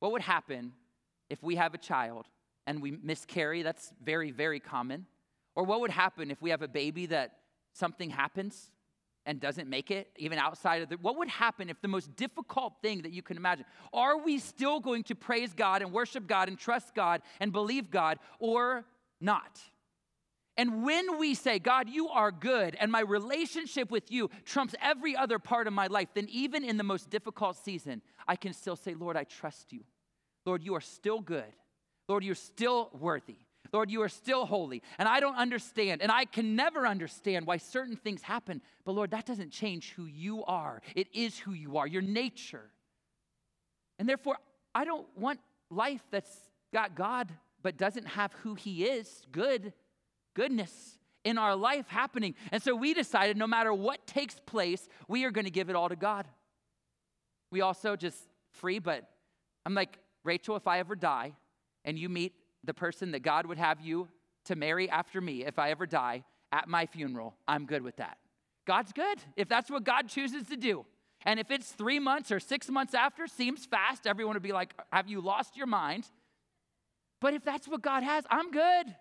What 0.00 0.12
would 0.12 0.22
happen 0.22 0.72
if 1.28 1.42
we 1.42 1.56
have 1.56 1.74
a 1.74 1.78
child 1.78 2.26
and 2.66 2.80
we 2.80 2.92
miscarry? 3.02 3.62
That's 3.62 3.92
very, 4.02 4.30
very 4.30 4.60
common. 4.60 5.06
Or 5.54 5.64
what 5.64 5.80
would 5.80 5.90
happen 5.90 6.30
if 6.30 6.40
we 6.40 6.50
have 6.50 6.62
a 6.62 6.68
baby 6.68 7.06
that 7.06 7.38
something 7.72 8.10
happens 8.10 8.70
and 9.26 9.40
doesn't 9.40 9.68
make 9.68 9.90
it, 9.90 10.08
even 10.16 10.38
outside 10.38 10.82
of 10.82 10.88
the. 10.88 10.96
What 10.96 11.18
would 11.18 11.28
happen 11.28 11.68
if 11.68 11.80
the 11.82 11.88
most 11.88 12.16
difficult 12.16 12.74
thing 12.80 13.02
that 13.02 13.12
you 13.12 13.22
can 13.22 13.36
imagine? 13.36 13.66
Are 13.92 14.16
we 14.16 14.38
still 14.38 14.80
going 14.80 15.02
to 15.04 15.14
praise 15.14 15.52
God 15.52 15.82
and 15.82 15.92
worship 15.92 16.26
God 16.26 16.48
and 16.48 16.58
trust 16.58 16.94
God 16.94 17.20
and 17.38 17.52
believe 17.52 17.90
God 17.90 18.18
or 18.38 18.86
not? 19.20 19.60
And 20.58 20.82
when 20.82 21.18
we 21.18 21.34
say, 21.34 21.60
God, 21.60 21.88
you 21.88 22.08
are 22.08 22.32
good, 22.32 22.76
and 22.80 22.90
my 22.90 23.00
relationship 23.00 23.92
with 23.92 24.10
you 24.10 24.28
trumps 24.44 24.74
every 24.82 25.16
other 25.16 25.38
part 25.38 25.68
of 25.68 25.72
my 25.72 25.86
life, 25.86 26.08
then 26.14 26.26
even 26.30 26.64
in 26.64 26.76
the 26.76 26.82
most 26.82 27.10
difficult 27.10 27.56
season, 27.56 28.02
I 28.26 28.34
can 28.34 28.52
still 28.52 28.74
say, 28.74 28.94
Lord, 28.94 29.16
I 29.16 29.22
trust 29.22 29.72
you. 29.72 29.84
Lord, 30.44 30.64
you 30.64 30.74
are 30.74 30.80
still 30.80 31.20
good. 31.20 31.44
Lord, 32.08 32.24
you're 32.24 32.34
still 32.34 32.90
worthy. 32.98 33.36
Lord, 33.72 33.88
you 33.88 34.02
are 34.02 34.08
still 34.08 34.46
holy. 34.46 34.82
And 34.98 35.08
I 35.08 35.20
don't 35.20 35.36
understand, 35.36 36.02
and 36.02 36.10
I 36.10 36.24
can 36.24 36.56
never 36.56 36.88
understand 36.88 37.46
why 37.46 37.58
certain 37.58 37.94
things 37.94 38.22
happen. 38.22 38.60
But 38.84 38.92
Lord, 38.92 39.12
that 39.12 39.26
doesn't 39.26 39.52
change 39.52 39.92
who 39.92 40.06
you 40.06 40.44
are. 40.44 40.82
It 40.96 41.06
is 41.14 41.38
who 41.38 41.52
you 41.52 41.76
are, 41.76 41.86
your 41.86 42.02
nature. 42.02 42.70
And 44.00 44.08
therefore, 44.08 44.38
I 44.74 44.84
don't 44.84 45.06
want 45.16 45.38
life 45.70 46.02
that's 46.10 46.34
got 46.72 46.96
God 46.96 47.30
but 47.62 47.76
doesn't 47.76 48.06
have 48.06 48.32
who 48.42 48.54
He 48.56 48.84
is, 48.84 49.22
good 49.30 49.72
goodness 50.38 50.96
in 51.24 51.36
our 51.36 51.56
life 51.56 51.88
happening. 51.88 52.36
And 52.52 52.62
so 52.62 52.76
we 52.76 52.94
decided 52.94 53.36
no 53.36 53.48
matter 53.48 53.74
what 53.74 54.06
takes 54.06 54.36
place, 54.46 54.88
we 55.08 55.24
are 55.24 55.32
going 55.32 55.46
to 55.46 55.50
give 55.50 55.68
it 55.68 55.74
all 55.74 55.88
to 55.88 55.96
God. 55.96 56.26
We 57.50 57.60
also 57.60 57.96
just 57.96 58.16
free, 58.52 58.78
but 58.78 59.02
I'm 59.66 59.74
like, 59.74 59.98
Rachel, 60.22 60.54
if 60.54 60.68
I 60.68 60.78
ever 60.78 60.94
die 60.94 61.32
and 61.84 61.98
you 61.98 62.08
meet 62.08 62.34
the 62.62 62.72
person 62.72 63.10
that 63.12 63.20
God 63.20 63.46
would 63.46 63.58
have 63.58 63.80
you 63.80 64.06
to 64.44 64.54
marry 64.54 64.88
after 64.88 65.20
me, 65.20 65.44
if 65.44 65.58
I 65.58 65.70
ever 65.72 65.86
die 65.86 66.22
at 66.52 66.68
my 66.68 66.86
funeral, 66.86 67.34
I'm 67.48 67.66
good 67.66 67.82
with 67.82 67.96
that. 67.96 68.18
God's 68.64 68.92
good 68.92 69.18
if 69.36 69.48
that's 69.48 69.70
what 69.70 69.82
God 69.82 70.08
chooses 70.08 70.46
to 70.48 70.56
do. 70.56 70.86
And 71.26 71.40
if 71.40 71.50
it's 71.50 71.72
three 71.72 71.98
months 71.98 72.30
or 72.30 72.38
six 72.38 72.70
months 72.70 72.94
after, 72.94 73.26
seems 73.26 73.66
fast. 73.66 74.06
Everyone 74.06 74.34
would 74.34 74.42
be 74.42 74.52
like, 74.52 74.72
Have 74.92 75.08
you 75.08 75.20
lost 75.20 75.56
your 75.56 75.66
mind? 75.66 76.06
But 77.20 77.34
if 77.34 77.42
that's 77.44 77.66
what 77.66 77.82
God 77.82 78.04
has, 78.04 78.24
I'm 78.30 78.52
good. 78.52 78.94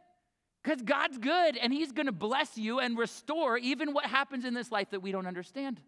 Because 0.67 0.81
God's 0.81 1.17
good 1.17 1.55
and 1.55 1.71
He's 1.71 1.93
going 1.93 2.07
to 2.07 2.11
bless 2.11 2.57
you 2.57 2.79
and 2.79 2.97
restore 2.97 3.57
even 3.57 3.93
what 3.93 4.05
happens 4.05 4.43
in 4.43 4.53
this 4.53 4.69
life 4.69 4.89
that 4.89 4.99
we 4.99 5.13
don't 5.13 5.25
understand. 5.25 5.79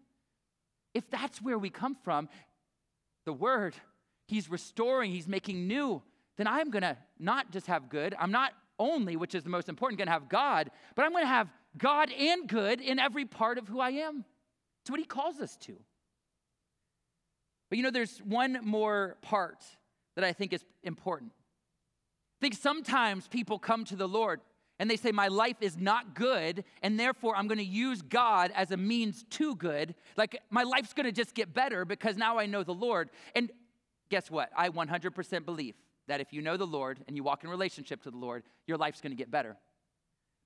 If 0.94 1.10
that's 1.10 1.42
where 1.42 1.58
we 1.58 1.68
come 1.68 1.94
from, 2.02 2.30
the 3.26 3.32
Word, 3.34 3.74
He's 4.26 4.50
restoring, 4.50 5.10
He's 5.10 5.28
making 5.28 5.68
new, 5.68 6.00
then 6.38 6.46
I'm 6.46 6.70
going 6.70 6.80
to 6.80 6.96
not 7.18 7.50
just 7.50 7.66
have 7.66 7.90
good, 7.90 8.14
I'm 8.18 8.30
not 8.30 8.54
only, 8.78 9.16
which 9.16 9.34
is 9.34 9.42
the 9.42 9.50
most 9.50 9.68
important, 9.68 9.98
going 9.98 10.06
to 10.06 10.12
have 10.12 10.30
God, 10.30 10.70
but 10.94 11.04
I'm 11.04 11.12
going 11.12 11.24
to 11.24 11.28
have 11.28 11.52
God 11.76 12.10
and 12.10 12.48
good 12.48 12.80
in 12.80 12.98
every 12.98 13.26
part 13.26 13.58
of 13.58 13.68
who 13.68 13.80
I 13.80 13.90
am. 13.90 14.24
It's 14.82 14.90
what 14.90 14.98
He 14.98 15.04
calls 15.04 15.40
us 15.40 15.58
to. 15.58 15.76
But 17.68 17.76
you 17.76 17.84
know, 17.84 17.90
there's 17.90 18.16
one 18.20 18.60
more 18.62 19.18
part 19.20 19.62
that 20.16 20.24
I 20.24 20.32
think 20.32 20.54
is 20.54 20.64
important. 20.82 21.32
I 22.40 22.46
think 22.46 22.54
sometimes 22.54 23.28
people 23.28 23.58
come 23.58 23.84
to 23.84 23.96
the 23.96 24.08
Lord 24.08 24.40
and 24.80 24.90
they 24.90 24.96
say, 24.96 25.12
My 25.12 25.28
life 25.28 25.58
is 25.60 25.76
not 25.76 26.14
good, 26.14 26.64
and 26.82 26.98
therefore 26.98 27.36
I'm 27.36 27.46
to 27.58 27.64
use 27.64 28.02
God 28.02 28.50
as 28.56 28.72
a 28.72 28.76
means 28.76 29.24
to 29.30 29.54
good. 29.54 29.94
Like 30.16 30.40
my 30.50 30.64
life's 30.64 30.94
to 31.04 31.12
just 31.12 31.34
get 31.34 31.54
better 31.54 31.84
because 31.84 32.16
now 32.16 32.38
I 32.38 32.46
know 32.46 32.64
the 32.64 32.74
Lord. 32.74 33.10
And 33.36 33.50
guess 34.08 34.30
what? 34.30 34.50
I 34.56 34.70
100% 34.70 35.44
believe 35.44 35.74
that 36.08 36.20
if 36.20 36.32
you 36.32 36.40
know 36.40 36.56
the 36.56 36.66
Lord 36.66 36.98
and 37.06 37.14
you 37.14 37.22
walk 37.22 37.44
in 37.44 37.50
relationship 37.50 38.02
to 38.02 38.10
the 38.10 38.16
Lord, 38.16 38.42
your 38.66 38.78
life's 38.78 39.02
to 39.12 39.16
get 39.16 39.30
better. 39.30 39.56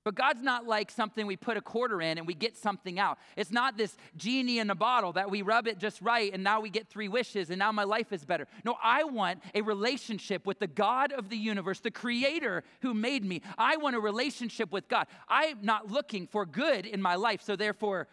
But 0.05 0.13
God's 0.13 0.43
not 0.43 0.67
like 0.67 0.91
something 0.91 1.25
we 1.25 1.35
put 1.35 1.57
a 1.57 1.61
quarter 1.61 1.99
in 1.99 2.19
and 2.19 2.27
we 2.27 2.35
get 2.35 2.55
something 2.55 2.99
out. 2.99 3.17
It's 3.35 3.51
not 3.51 3.75
this 3.75 3.97
genie 4.15 4.59
in 4.59 4.69
a 4.69 4.75
bottle 4.75 5.11
that 5.13 5.31
we 5.31 5.41
rub 5.41 5.67
it 5.67 5.79
just 5.79 5.99
right 5.99 6.31
and 6.31 6.43
now 6.43 6.61
we 6.61 6.69
get 6.69 6.87
three 6.87 7.07
wishes 7.07 7.49
and 7.49 7.57
now 7.57 7.71
my 7.71 7.83
life 7.83 8.13
is 8.13 8.23
better. 8.23 8.47
No, 8.63 8.77
I 8.83 9.03
want 9.03 9.41
a 9.55 9.61
relationship 9.61 10.45
with 10.45 10.59
the 10.59 10.67
God 10.67 11.11
of 11.11 11.29
the 11.29 11.37
universe, 11.37 11.79
the 11.79 11.89
creator 11.89 12.63
who 12.81 12.93
made 12.93 13.25
me. 13.25 13.41
I 13.57 13.77
want 13.77 13.95
a 13.95 13.99
relationship 13.99 14.71
with 14.71 14.87
God. 14.87 15.07
I'm 15.27 15.57
not 15.63 15.91
looking 15.91 16.27
for 16.27 16.45
good 16.45 16.85
in 16.85 17.01
my 17.01 17.15
life, 17.15 17.41
so 17.41 17.55
therefore, 17.55 18.07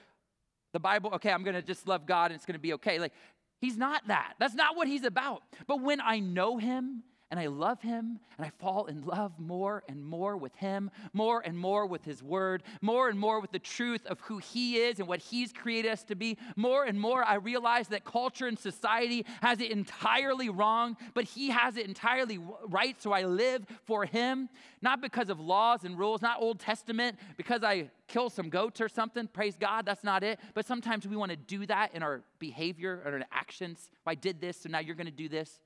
the 0.72 0.80
Bible, 0.80 1.10
okay, 1.16 1.30
I'm 1.30 1.44
gonna 1.44 1.60
just 1.60 1.86
love 1.86 2.06
God 2.06 2.30
and 2.30 2.36
it's 2.36 2.46
gonna 2.46 2.58
be 2.58 2.72
okay. 2.72 2.98
Like, 2.98 3.12
He's 3.60 3.76
not 3.76 4.08
that. 4.08 4.34
That's 4.40 4.54
not 4.54 4.76
what 4.76 4.88
he's 4.88 5.04
about. 5.04 5.44
But 5.68 5.80
when 5.80 6.00
I 6.00 6.18
know 6.18 6.58
him 6.58 7.04
and 7.32 7.40
I 7.40 7.46
love 7.46 7.80
him 7.80 8.20
and 8.36 8.46
I 8.46 8.50
fall 8.62 8.84
in 8.84 9.06
love 9.06 9.32
more 9.38 9.84
and 9.88 10.04
more 10.04 10.36
with 10.36 10.54
him, 10.56 10.90
more 11.14 11.40
and 11.40 11.56
more 11.56 11.86
with 11.86 12.04
his 12.04 12.22
word, 12.22 12.62
more 12.82 13.08
and 13.08 13.18
more 13.18 13.40
with 13.40 13.52
the 13.52 13.58
truth 13.58 14.04
of 14.04 14.20
who 14.20 14.36
he 14.36 14.76
is 14.76 14.98
and 14.98 15.08
what 15.08 15.20
he's 15.20 15.50
created 15.50 15.90
us 15.90 16.04
to 16.04 16.14
be, 16.14 16.36
more 16.56 16.84
and 16.84 17.00
more 17.00 17.24
I 17.24 17.36
realize 17.36 17.88
that 17.88 18.04
culture 18.04 18.46
and 18.46 18.58
society 18.58 19.24
has 19.40 19.60
it 19.60 19.70
entirely 19.70 20.50
wrong, 20.50 20.98
but 21.14 21.24
he 21.24 21.48
has 21.48 21.78
it 21.78 21.86
entirely 21.86 22.38
right. 22.68 23.00
So 23.00 23.12
I 23.12 23.24
live 23.24 23.64
for 23.86 24.04
him, 24.04 24.50
not 24.82 25.00
because 25.00 25.30
of 25.30 25.40
laws 25.40 25.84
and 25.84 25.98
rules, 25.98 26.20
not 26.20 26.38
Old 26.38 26.60
Testament, 26.60 27.18
because 27.38 27.64
I 27.64 27.88
kill 28.08 28.28
some 28.28 28.50
goats 28.50 28.78
or 28.78 28.90
something. 28.90 29.26
Praise 29.26 29.56
God, 29.56 29.86
that's 29.86 30.04
not 30.04 30.22
it. 30.22 30.38
But 30.52 30.66
sometimes 30.66 31.08
we 31.08 31.16
want 31.16 31.30
to 31.30 31.36
do 31.38 31.64
that 31.64 31.94
in 31.94 32.02
our 32.02 32.20
behavior 32.38 33.00
or 33.06 33.16
in 33.16 33.24
actions. 33.32 33.90
I 34.06 34.16
did 34.16 34.38
this, 34.38 34.58
so 34.58 34.68
now 34.68 34.80
you're 34.80 34.96
going 34.96 35.06
to 35.06 35.10
do 35.10 35.30
this. 35.30 35.60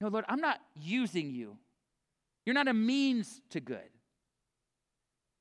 No, 0.00 0.08
Lord, 0.08 0.24
I'm 0.28 0.40
not 0.40 0.60
using 0.74 1.30
you. 1.30 1.56
You're 2.44 2.54
not 2.54 2.68
a 2.68 2.74
means 2.74 3.40
to 3.50 3.60
good. 3.60 3.88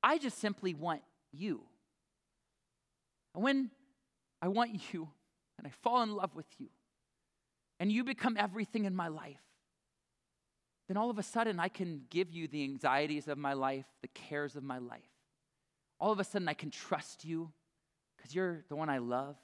I 0.02 0.18
just 0.18 0.40
simply 0.40 0.74
want 0.74 1.02
you. 1.32 1.62
And 3.34 3.44
when 3.44 3.72
I 4.42 4.48
want 4.48 4.72
you 4.94 5.10
and 5.58 5.68
I 5.68 5.72
fall 5.82 6.02
in 6.04 6.12
love 6.12 6.36
with 6.36 6.48
you 6.58 6.68
and 7.80 7.92
you 7.92 8.04
become 8.04 8.38
everything 8.38 8.86
in 8.86 8.96
my 8.96 9.08
life, 9.08 9.42
then 10.88 10.98
all 10.98 11.10
of 11.10 11.18
a 11.18 11.24
sudden 11.24 11.60
I 11.60 11.68
can 11.68 12.04
give 12.10 12.32
you 12.32 12.48
the 12.48 12.64
anxieties 12.64 13.28
of 13.28 13.38
my 13.38 13.54
life, 13.54 13.86
the 14.02 14.08
cares 14.10 14.56
of 14.56 14.64
my 14.64 14.78
life. 14.78 15.02
All 16.00 16.12
of 16.12 16.20
a 16.20 16.24
sudden 16.24 16.48
I 16.48 16.54
can 16.54 16.70
trust 16.70 17.26
you 17.26 17.52
because 18.16 18.36
you're 18.36 18.64
the 18.70 18.76
one 18.76 18.90
I 18.90 19.00
love, 19.00 19.36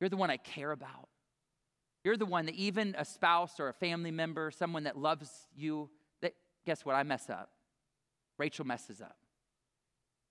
you're 0.00 0.10
the 0.10 0.16
one 0.16 0.30
I 0.30 0.36
care 0.36 0.72
about. 0.72 1.08
You're 2.06 2.16
the 2.16 2.24
one 2.24 2.46
that 2.46 2.54
even 2.54 2.94
a 2.96 3.04
spouse 3.04 3.58
or 3.58 3.66
a 3.66 3.72
family 3.72 4.12
member, 4.12 4.52
someone 4.52 4.84
that 4.84 4.96
loves 4.96 5.28
you, 5.56 5.90
that 6.22 6.34
guess 6.64 6.84
what? 6.84 6.94
I 6.94 7.02
mess 7.02 7.28
up. 7.28 7.50
Rachel 8.38 8.64
messes 8.64 9.00
up. 9.00 9.16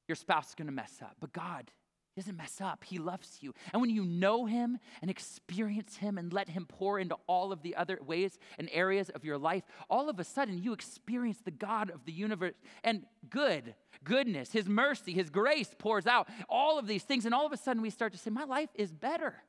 Your 0.07 0.15
spouse 0.15 0.47
is 0.47 0.55
going 0.55 0.67
to 0.67 0.73
mess 0.73 0.99
up. 1.01 1.17
But 1.19 1.33
God 1.33 1.69
doesn't 2.15 2.37
mess 2.37 2.61
up. 2.61 2.85
He 2.85 2.97
loves 2.97 3.39
you. 3.41 3.53
And 3.73 3.81
when 3.81 3.89
you 3.89 4.05
know 4.05 4.45
Him 4.45 4.77
and 5.01 5.11
experience 5.11 5.97
Him 5.97 6.17
and 6.17 6.31
let 6.31 6.47
Him 6.47 6.65
pour 6.65 6.97
into 6.97 7.17
all 7.27 7.51
of 7.51 7.61
the 7.61 7.75
other 7.75 7.99
ways 8.01 8.39
and 8.57 8.69
areas 8.71 9.09
of 9.09 9.25
your 9.25 9.37
life, 9.37 9.63
all 9.89 10.07
of 10.07 10.17
a 10.17 10.23
sudden 10.23 10.63
you 10.63 10.71
experience 10.71 11.39
the 11.43 11.51
God 11.51 11.89
of 11.89 12.05
the 12.05 12.13
universe 12.13 12.53
and 12.85 13.03
good, 13.29 13.75
goodness, 14.01 14.53
His 14.53 14.69
mercy, 14.69 15.11
His 15.11 15.29
grace 15.29 15.75
pours 15.77 16.07
out, 16.07 16.29
all 16.47 16.79
of 16.79 16.87
these 16.87 17.03
things. 17.03 17.25
And 17.25 17.35
all 17.35 17.45
of 17.45 17.51
a 17.51 17.57
sudden 17.57 17.81
we 17.81 17.89
start 17.89 18.13
to 18.13 18.17
say, 18.17 18.29
My 18.29 18.45
life 18.45 18.69
is 18.75 18.93
better. 18.93 19.43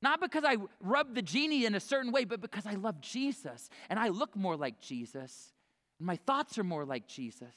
Not 0.00 0.20
because 0.20 0.44
I 0.44 0.56
rub 0.80 1.14
the 1.14 1.22
genie 1.22 1.64
in 1.64 1.74
a 1.74 1.80
certain 1.80 2.12
way, 2.12 2.24
but 2.24 2.40
because 2.40 2.66
I 2.66 2.74
love 2.74 3.00
Jesus 3.00 3.68
and 3.90 3.98
I 3.98 4.08
look 4.08 4.36
more 4.36 4.56
like 4.56 4.80
Jesus 4.80 5.52
and 5.98 6.06
my 6.06 6.16
thoughts 6.16 6.58
are 6.58 6.64
more 6.64 6.84
like 6.84 7.06
Jesus. 7.06 7.54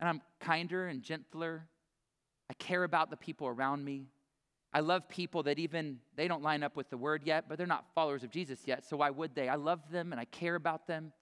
And 0.00 0.08
I'm 0.08 0.22
kinder 0.40 0.88
and 0.88 1.02
gentler. 1.02 1.66
I 2.50 2.54
care 2.54 2.84
about 2.84 3.10
the 3.10 3.16
people 3.16 3.46
around 3.46 3.84
me. 3.84 4.06
I 4.72 4.80
love 4.80 5.08
people 5.08 5.42
that 5.44 5.58
even 5.58 5.98
they 6.16 6.28
don't 6.28 6.42
line 6.42 6.62
up 6.62 6.76
with 6.76 6.88
the 6.88 6.96
word 6.96 7.22
yet, 7.24 7.44
but 7.48 7.58
they're 7.58 7.66
not 7.66 7.84
followers 7.94 8.24
of 8.24 8.30
Jesus 8.30 8.60
yet, 8.64 8.86
so 8.86 8.96
why 8.96 9.10
would 9.10 9.34
they? 9.34 9.48
I 9.48 9.56
love 9.56 9.80
them 9.90 10.12
and 10.12 10.20
I 10.20 10.24
care 10.24 10.54
about 10.54 10.86
them. 10.86 11.12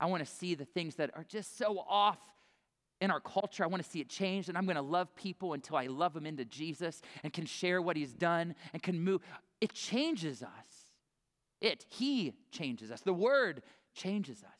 I 0.00 0.06
want 0.06 0.24
to 0.24 0.30
see 0.30 0.54
the 0.54 0.64
things 0.64 0.96
that 0.96 1.10
are 1.14 1.24
just 1.24 1.56
so 1.56 1.78
off 1.88 2.18
in 3.00 3.10
our 3.10 3.20
culture. 3.20 3.64
I 3.64 3.66
want 3.66 3.82
to 3.82 3.88
see 3.88 4.00
it 4.00 4.08
changed, 4.08 4.48
and 4.48 4.58
I'm 4.58 4.64
going 4.64 4.76
to 4.76 4.82
love 4.82 5.14
people 5.16 5.54
until 5.54 5.76
I 5.76 5.86
love 5.86 6.12
them 6.12 6.26
into 6.26 6.44
Jesus 6.44 7.00
and 7.22 7.32
can 7.32 7.46
share 7.46 7.80
what 7.80 7.96
He's 7.96 8.12
done 8.12 8.54
and 8.72 8.82
can 8.82 9.00
move. 9.00 9.22
It 9.60 9.72
changes 9.72 10.42
us. 10.42 10.48
It, 11.60 11.86
He 11.88 12.34
changes 12.50 12.90
us. 12.90 13.00
The 13.00 13.12
Word 13.12 13.62
changes 13.94 14.42
us. 14.42 14.50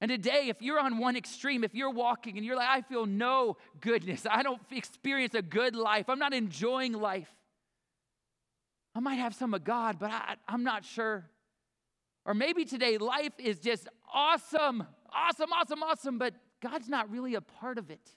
And 0.00 0.10
today, 0.10 0.48
if 0.48 0.60
you're 0.60 0.78
on 0.78 0.98
one 0.98 1.16
extreme, 1.16 1.64
if 1.64 1.74
you're 1.74 1.90
walking 1.90 2.36
and 2.36 2.44
you're 2.44 2.56
like, 2.56 2.68
I 2.68 2.82
feel 2.82 3.06
no 3.06 3.56
goodness, 3.80 4.26
I 4.30 4.42
don't 4.42 4.60
experience 4.70 5.34
a 5.34 5.40
good 5.40 5.74
life, 5.74 6.10
I'm 6.10 6.18
not 6.18 6.34
enjoying 6.34 6.92
life, 6.92 7.32
I 8.94 9.00
might 9.00 9.14
have 9.14 9.34
some 9.34 9.54
of 9.54 9.64
God, 9.64 9.98
but 9.98 10.10
I, 10.10 10.36
I'm 10.46 10.64
not 10.64 10.84
sure. 10.84 11.24
Or 12.26 12.34
maybe 12.34 12.64
today, 12.64 12.98
life 12.98 13.32
is 13.38 13.58
just 13.58 13.88
awesome, 14.12 14.84
awesome, 15.14 15.52
awesome, 15.52 15.82
awesome, 15.82 16.18
but 16.18 16.34
God's 16.68 16.88
not 16.88 17.10
really 17.10 17.36
a 17.36 17.40
part 17.40 17.78
of 17.78 17.90
it. 17.90 18.10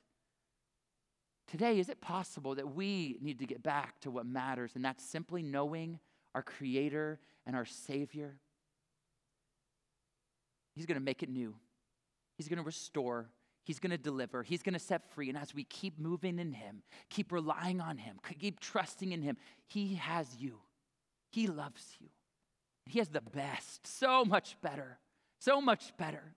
Today, 1.47 1.79
is 1.79 1.87
it 1.89 2.01
possible 2.01 2.55
that 2.55 2.75
we 2.75 3.17
need 3.21 3.39
to 3.39 3.45
get 3.45 3.61
back 3.61 3.99
to 4.01 4.11
what 4.11 4.25
matters, 4.25 4.71
and 4.75 4.83
that's 4.83 5.03
simply 5.03 5.43
knowing 5.43 5.99
our 6.33 6.41
Creator 6.41 7.19
and 7.45 7.55
our 7.55 7.65
Savior? 7.65 8.37
He's 10.75 10.87
going 10.87 10.99
to 10.99 11.03
make 11.03 11.21
it 11.21 11.29
new, 11.29 11.55
He's 12.37 12.47
going 12.47 12.57
to 12.57 12.63
restore, 12.63 13.29
He's 13.65 13.79
going 13.79 13.91
to 13.91 13.97
deliver, 13.97 14.41
He's 14.41 14.63
going 14.63 14.73
to 14.73 14.79
set 14.79 15.11
free. 15.13 15.29
And 15.29 15.37
as 15.37 15.53
we 15.53 15.63
keep 15.63 15.99
moving 15.99 16.39
in 16.39 16.53
Him, 16.53 16.81
keep 17.09 17.31
relying 17.31 17.81
on 17.81 17.97
Him, 17.97 18.17
keep 18.39 18.59
trusting 18.59 19.11
in 19.11 19.21
Him, 19.21 19.37
He 19.67 19.95
has 19.95 20.27
you, 20.39 20.57
He 21.31 21.45
loves 21.45 21.97
you. 21.99 22.07
He 22.87 22.97
has 22.97 23.09
the 23.09 23.21
best, 23.21 23.85
so 23.85 24.25
much 24.25 24.57
better, 24.63 24.97
so 25.39 25.61
much 25.61 25.95
better. 25.97 26.33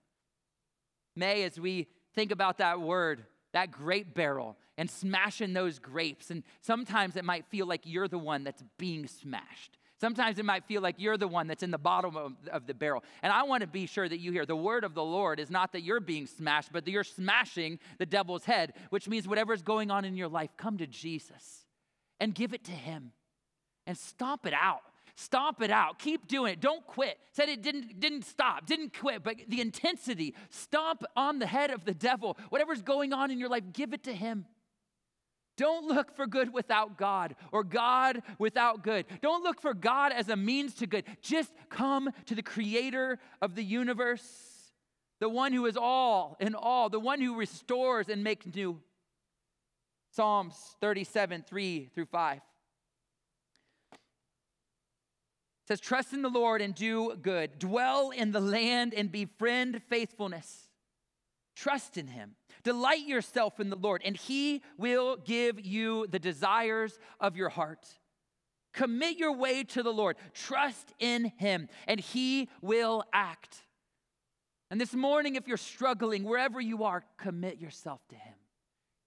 May, 1.16 1.44
as 1.44 1.58
we 1.58 1.88
think 2.14 2.32
about 2.32 2.58
that 2.58 2.80
word, 2.80 3.24
that 3.52 3.70
grape 3.70 4.14
barrel, 4.14 4.56
and 4.78 4.90
smashing 4.90 5.52
those 5.52 5.78
grapes, 5.78 6.30
and 6.30 6.42
sometimes 6.60 7.16
it 7.16 7.24
might 7.24 7.46
feel 7.46 7.66
like 7.66 7.82
you're 7.84 8.08
the 8.08 8.18
one 8.18 8.44
that's 8.44 8.64
being 8.78 9.06
smashed. 9.06 9.78
Sometimes 10.00 10.40
it 10.40 10.44
might 10.44 10.64
feel 10.64 10.82
like 10.82 10.96
you're 10.98 11.16
the 11.16 11.28
one 11.28 11.46
that's 11.46 11.62
in 11.62 11.70
the 11.70 11.78
bottom 11.78 12.16
of, 12.16 12.32
of, 12.50 12.66
the 12.66 12.74
barrel. 12.74 13.04
And 13.22 13.32
I 13.32 13.44
want 13.44 13.60
to 13.60 13.68
be 13.68 13.86
sure 13.86 14.08
that 14.08 14.18
you 14.18 14.32
hear 14.32 14.44
the 14.44 14.56
word 14.56 14.82
of 14.82 14.94
the 14.94 15.04
Lord 15.04 15.38
is 15.38 15.48
not 15.48 15.72
that 15.74 15.82
you're 15.82 16.00
being 16.00 16.26
smashed, 16.26 16.72
but 16.72 16.84
that 16.84 16.90
you're 16.90 17.04
smashing 17.04 17.78
the 17.98 18.06
devil's 18.06 18.44
head, 18.44 18.72
which 18.90 19.08
means 19.08 19.28
whatever's 19.28 19.62
going 19.62 19.92
on 19.92 20.04
in 20.04 20.16
your 20.16 20.26
life, 20.26 20.50
come 20.56 20.76
to 20.78 20.88
Jesus 20.88 21.66
and 22.18 22.34
give 22.34 22.52
it 22.52 22.64
to 22.64 22.72
him 22.72 23.12
and 23.86 23.96
stomp 23.96 24.44
it 24.44 24.54
out. 24.54 24.82
Stomp 25.14 25.60
it 25.60 25.70
out. 25.70 25.98
Keep 25.98 26.26
doing 26.26 26.54
it. 26.54 26.60
Don't 26.60 26.86
quit. 26.86 27.18
Said 27.32 27.48
it 27.48 27.62
didn't, 27.62 28.00
didn't 28.00 28.24
stop, 28.24 28.66
didn't 28.66 28.98
quit, 28.98 29.22
but 29.22 29.36
the 29.48 29.60
intensity. 29.60 30.34
Stomp 30.50 31.04
on 31.16 31.38
the 31.38 31.46
head 31.46 31.70
of 31.70 31.84
the 31.84 31.94
devil. 31.94 32.38
Whatever's 32.48 32.82
going 32.82 33.12
on 33.12 33.30
in 33.30 33.38
your 33.38 33.48
life, 33.48 33.64
give 33.72 33.92
it 33.92 34.04
to 34.04 34.12
him. 34.12 34.46
Don't 35.58 35.86
look 35.86 36.16
for 36.16 36.26
good 36.26 36.52
without 36.52 36.96
God 36.96 37.36
or 37.52 37.62
God 37.62 38.22
without 38.38 38.82
good. 38.82 39.04
Don't 39.20 39.44
look 39.44 39.60
for 39.60 39.74
God 39.74 40.12
as 40.12 40.28
a 40.28 40.36
means 40.36 40.74
to 40.76 40.86
good. 40.86 41.04
Just 41.20 41.52
come 41.68 42.10
to 42.26 42.34
the 42.34 42.42
creator 42.42 43.18
of 43.42 43.54
the 43.54 43.62
universe, 43.62 44.72
the 45.20 45.28
one 45.28 45.52
who 45.52 45.66
is 45.66 45.76
all 45.76 46.38
in 46.40 46.54
all, 46.54 46.88
the 46.88 46.98
one 46.98 47.20
who 47.20 47.36
restores 47.36 48.08
and 48.08 48.24
makes 48.24 48.46
new. 48.46 48.80
Psalms 50.10 50.54
37, 50.80 51.44
3 51.46 51.90
through 51.94 52.06
5. 52.06 52.40
Says, 55.66 55.80
Trust 55.80 56.12
in 56.12 56.22
the 56.22 56.28
Lord 56.28 56.60
and 56.60 56.74
do 56.74 57.16
good. 57.16 57.58
Dwell 57.58 58.10
in 58.10 58.32
the 58.32 58.40
land 58.40 58.94
and 58.94 59.10
befriend 59.10 59.82
faithfulness. 59.88 60.68
Trust 61.54 61.96
in 61.96 62.08
him. 62.08 62.36
Delight 62.62 63.06
yourself 63.06 63.60
in 63.60 63.70
the 63.70 63.76
Lord, 63.76 64.02
and 64.04 64.16
he 64.16 64.62
will 64.78 65.16
give 65.16 65.60
you 65.64 66.06
the 66.08 66.18
desires 66.18 66.98
of 67.20 67.36
your 67.36 67.48
heart. 67.48 67.86
Commit 68.72 69.18
your 69.18 69.32
way 69.36 69.64
to 69.64 69.82
the 69.82 69.92
Lord. 69.92 70.16
Trust 70.32 70.94
in 70.98 71.32
him, 71.36 71.68
and 71.86 72.00
he 72.00 72.48
will 72.62 73.04
act. 73.12 73.64
And 74.70 74.80
this 74.80 74.94
morning, 74.94 75.36
if 75.36 75.46
you're 75.46 75.58
struggling, 75.58 76.24
wherever 76.24 76.60
you 76.60 76.84
are, 76.84 77.04
commit 77.18 77.58
yourself 77.58 78.00
to 78.08 78.14
him. 78.14 78.34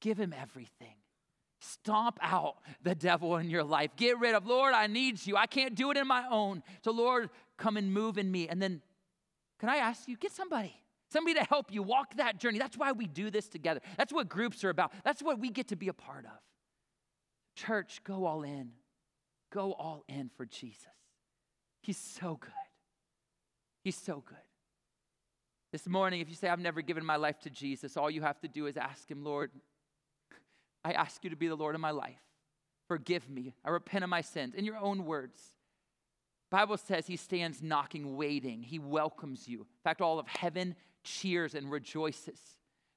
Give 0.02 0.18
him 0.18 0.34
everything. 0.40 0.96
Stomp 1.72 2.20
out 2.22 2.58
the 2.84 2.96
devil 2.96 3.38
in 3.38 3.50
your 3.50 3.64
life. 3.64 3.92
Get 3.96 4.20
rid 4.20 4.36
of, 4.36 4.46
Lord, 4.46 4.74
I 4.74 4.88
need 4.88 5.26
you. 5.26 5.36
I 5.36 5.48
can't 5.48 5.76
do 5.76 5.92
it 5.92 5.98
in 5.98 6.08
my 6.08 6.26
own. 6.30 6.62
So, 6.84 6.92
Lord, 6.92 7.30
come 7.58 7.78
and 7.78 7.94
move 7.94 8.18
in 8.18 8.32
me. 8.32 8.48
And 8.48 8.62
then, 8.62 8.82
can 9.60 9.70
I 9.70 9.78
ask 9.78 10.08
you, 10.08 10.18
get 10.18 10.32
somebody, 10.32 10.76
somebody 11.10 11.40
to 11.40 11.46
help 11.46 11.72
you 11.72 11.82
walk 11.82 12.16
that 12.18 12.40
journey. 12.40 12.60
That's 12.60 12.78
why 12.78 12.92
we 12.92 13.08
do 13.08 13.30
this 13.30 13.48
together. 13.48 13.82
That's 13.98 14.14
what 14.14 14.30
groups 14.30 14.64
are 14.64 14.70
about. 14.70 14.92
That's 15.04 15.24
what 15.24 15.40
we 15.40 15.50
get 15.50 15.70
to 15.70 15.76
be 15.76 15.88
a 15.88 15.94
part 15.94 16.26
of. 16.26 16.40
Church, 17.56 18.02
go 18.04 18.26
all 18.26 18.44
in. 18.44 18.72
Go 19.52 19.72
all 19.74 20.04
in 20.08 20.30
for 20.36 20.46
Jesus. 20.46 20.86
He's 21.82 21.98
so 21.98 22.38
good. 22.40 22.52
He's 23.84 23.98
so 23.98 24.24
good. 24.26 24.38
This 25.72 25.88
morning, 25.88 26.22
if 26.22 26.30
you 26.30 26.36
say, 26.36 26.48
I've 26.50 26.60
never 26.60 26.82
given 26.82 27.06
my 27.06 27.16
life 27.16 27.40
to 27.42 27.50
Jesus, 27.50 27.98
all 27.98 28.10
you 28.10 28.22
have 28.22 28.40
to 28.42 28.48
do 28.48 28.66
is 28.66 28.78
ask 28.78 29.10
Him, 29.10 29.24
Lord, 29.24 29.52
I 30.86 30.92
ask 30.92 31.24
you 31.24 31.32
to 31.32 31.36
be 31.36 31.48
the 31.48 31.56
Lord 31.56 31.74
of 31.74 31.82
my 31.82 31.90
life. 31.90 32.22
Forgive 32.88 33.28
me. 33.28 33.56
I 33.66 33.72
repent 33.72 34.04
of 34.04 34.10
my 34.10 34.22
sins. 34.22 34.54
In 34.54 34.64
your 34.64 34.78
own 34.78 35.06
words. 35.06 35.42
Bible 36.52 36.78
says 36.78 37.08
he 37.08 37.18
stands 37.18 37.64
knocking, 37.64 38.16
waiting. 38.16 38.62
He 38.62 38.78
welcomes 38.78 39.48
you. 39.48 39.62
In 39.62 39.84
fact, 39.84 40.00
all 40.00 40.20
of 40.20 40.28
heaven 40.28 40.76
cheers 41.04 41.56
and 41.56 41.72
rejoices. 41.72 42.40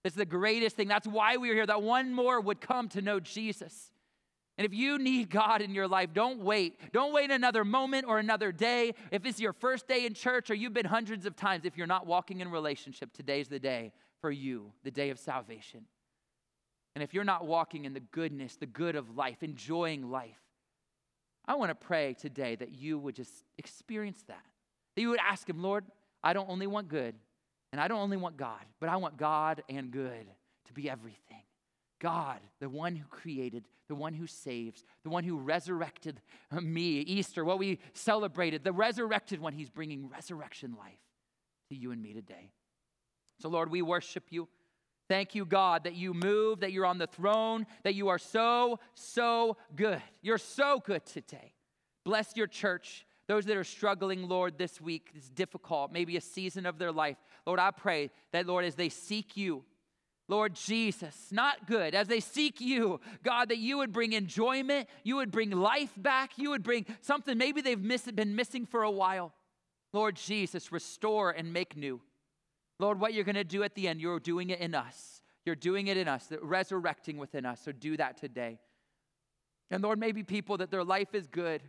This 0.05 0.13
is 0.13 0.19
the 0.19 0.27
greatest 0.27 0.77
thing. 0.77 0.87
That's 0.87 1.07
why 1.07 1.39
we're 1.39 1.55
here, 1.55 1.67
that 1.67 1.83
one 1.83 2.13
more 2.13 2.41
would 2.41 2.61
come 2.61 2.91
to 2.91 3.01
know 3.01 3.21
Jesus. 3.21 3.91
And 4.59 4.67
if 4.67 4.75
you 4.75 4.99
need 4.99 5.31
God 5.31 5.63
in 5.63 5.75
your 5.75 5.89
life, 5.89 6.11
don't 6.13 6.41
wait. 6.41 6.79
Don't 6.93 7.15
wait 7.15 7.31
another 7.31 7.65
moment 7.65 8.05
or 8.07 8.19
another 8.19 8.53
day. 8.53 8.93
If 9.11 9.25
it's 9.25 9.41
your 9.41 9.55
first 9.55 9.89
day 9.89 10.05
in 10.05 10.13
church 10.13 10.51
or 10.51 10.55
you've 10.55 10.75
been 10.75 10.85
hundreds 10.85 11.25
of 11.25 11.37
times, 11.37 11.65
if 11.65 11.79
you're 11.79 11.87
not 11.87 12.07
walking 12.07 12.41
in 12.41 12.51
relationship, 12.51 13.15
today's 13.15 13.49
the 13.49 13.59
day 13.59 13.93
for 14.21 14.31
you, 14.31 14.73
the 14.85 14.91
day 14.91 15.09
of 15.09 15.19
salvation. 15.19 15.87
And 16.99 17.03
if 17.05 17.15
you're 17.15 17.23
not 17.23 17.47
walking 17.47 17.85
in 17.85 17.95
the 17.95 18.01
goodness, 18.01 18.57
the 18.57 18.67
good 18.67 18.97
of 18.97 19.17
life, 19.17 19.45
enjoying 19.45 20.11
life, 20.11 20.41
I 21.47 21.55
want 21.55 21.71
to 21.71 21.77
pray 21.77 22.15
today 22.15 22.57
that 22.57 22.75
you 22.75 22.99
would 22.99 23.15
just 23.15 23.45
experience 23.57 24.25
that. 24.27 24.43
That 24.97 25.03
you 25.03 25.11
would 25.11 25.21
ask 25.21 25.49
Him, 25.49 25.63
Lord, 25.63 25.85
I 26.25 26.33
don't 26.33 26.51
only 26.51 26.67
want 26.67 26.89
good, 26.89 27.15
and 27.71 27.81
I 27.81 27.87
don't 27.87 28.01
only 28.01 28.17
want 28.17 28.37
God, 28.37 28.65
but 28.81 28.89
I 28.89 28.97
want 28.97 29.17
God 29.17 29.63
and 29.69 29.93
good 29.93 30.27
to 30.67 30.73
be 30.73 30.91
everything. 30.91 31.45
God, 32.01 32.41
the 32.59 32.69
one 32.69 32.97
who 32.97 33.07
created, 33.07 33.69
the 33.87 33.95
one 33.95 34.13
who 34.13 34.27
saves, 34.27 34.83
the 35.05 35.11
one 35.11 35.23
who 35.23 35.39
resurrected 35.39 36.21
me, 36.61 36.99
Easter, 37.03 37.45
what 37.45 37.61
we 37.61 37.79
celebrated, 37.93 38.65
the 38.65 38.73
resurrected 38.73 39.41
one, 39.41 39.53
He's 39.53 39.71
bringing 39.71 40.09
resurrection 40.09 40.75
life 40.77 40.99
to 41.69 41.77
you 41.77 41.93
and 41.93 42.03
me 42.03 42.13
today. 42.13 42.51
So, 43.41 43.49
Lord, 43.49 43.71
we 43.71 43.83
worship 43.83 44.25
you. 44.31 44.49
Thank 45.09 45.35
you, 45.35 45.47
God, 45.47 45.85
that 45.85 45.95
you 45.95 46.13
move, 46.13 46.61
that 46.61 46.73
you're 46.73 46.87
on 46.87 46.99
the 46.99 47.07
throne, 47.07 47.67
that 47.83 47.95
you 47.95 48.09
are 48.09 48.19
so, 48.19 48.79
so 48.95 49.57
good. 49.75 50.03
You're 50.21 50.39
so 50.39 50.83
good 50.85 51.07
today. 51.07 51.55
Bless 52.05 52.37
your 52.37 52.47
church. 52.47 53.07
Those 53.27 53.47
that 53.47 53.57
are 53.57 53.65
struggling, 53.65 54.29
Lord, 54.29 54.59
this 54.59 54.81
week 54.81 55.11
is 55.15 55.29
difficult, 55.29 55.93
maybe 55.93 56.17
a 56.17 56.21
season 56.21 56.67
of 56.67 56.79
their 56.79 56.93
life. 56.93 57.17
Lord, 57.47 57.61
I 57.61 57.71
pray 57.71 58.11
that, 58.33 58.47
Lord, 58.47 58.65
as 58.65 58.75
they 58.75 58.89
seek 58.89 59.37
you, 59.37 59.65
Lord 60.29 60.55
Jesus, 60.55 61.29
not 61.31 61.67
good, 61.67 61.95
as 61.95 62.07
they 62.07 62.21
seek 62.21 62.61
you, 62.61 63.01
God, 63.23 63.49
that 63.49 63.57
you 63.59 63.79
would 63.79 63.93
bring 63.93 64.13
enjoyment, 64.13 64.89
you 65.03 65.17
would 65.17 65.31
bring 65.31 65.51
life 65.51 65.93
back, 65.97 66.33
you 66.37 66.51
would 66.51 66.63
bring 66.63 66.85
something 67.01 67.37
maybe 67.37 67.63
they've 67.63 67.81
miss, 67.81 68.03
been 68.03 68.37
missing 68.37 68.67
for 68.67 68.83
a 68.83 68.91
while. 68.91 69.33
Lord 69.95 70.17
Jesus, 70.17 70.71
restore 70.71 71.31
and 71.31 71.51
make 71.51 71.77
new. 71.77 72.03
Lord, 72.79 73.01
what 73.01 73.13
you're 73.13 73.25
going 73.25 73.35
to 73.35 73.45
do 73.45 73.63
at 73.63 73.75
the 73.75 73.89
end, 73.89 74.01
you're 74.01 74.21
doing 74.21 74.51
it 74.51 74.61
in 74.61 74.75
us. 74.75 75.23
You're 75.45 75.57
doing 75.57 75.87
it 75.87 75.97
in 75.97 76.09
us, 76.09 76.31
resurrecting 76.43 77.17
within 77.17 77.47
us. 77.47 77.61
So 77.65 77.73
do 77.73 77.97
that 77.97 78.19
today. 78.19 78.59
And 79.71 79.83
Lord, 79.83 79.99
maybe 79.99 80.23
people 80.23 80.59
that 80.59 80.71
their 80.71 80.85
life 80.85 81.15
is 81.15 81.27
good 81.27 81.63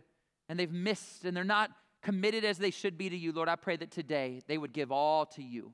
and 0.48 0.58
they've 0.58 0.70
missed 0.70 1.24
and 1.24 1.36
they're 1.36 1.44
not 1.44 1.70
committed 2.02 2.44
as 2.44 2.58
they 2.58 2.70
should 2.70 2.96
be 2.96 3.08
to 3.08 3.16
you. 3.16 3.32
Lord, 3.32 3.48
I 3.48 3.56
pray 3.56 3.76
that 3.76 3.90
today 3.90 4.42
they 4.46 4.58
would 4.58 4.72
give 4.72 4.90
all 4.92 5.26
to 5.26 5.42
you. 5.42 5.72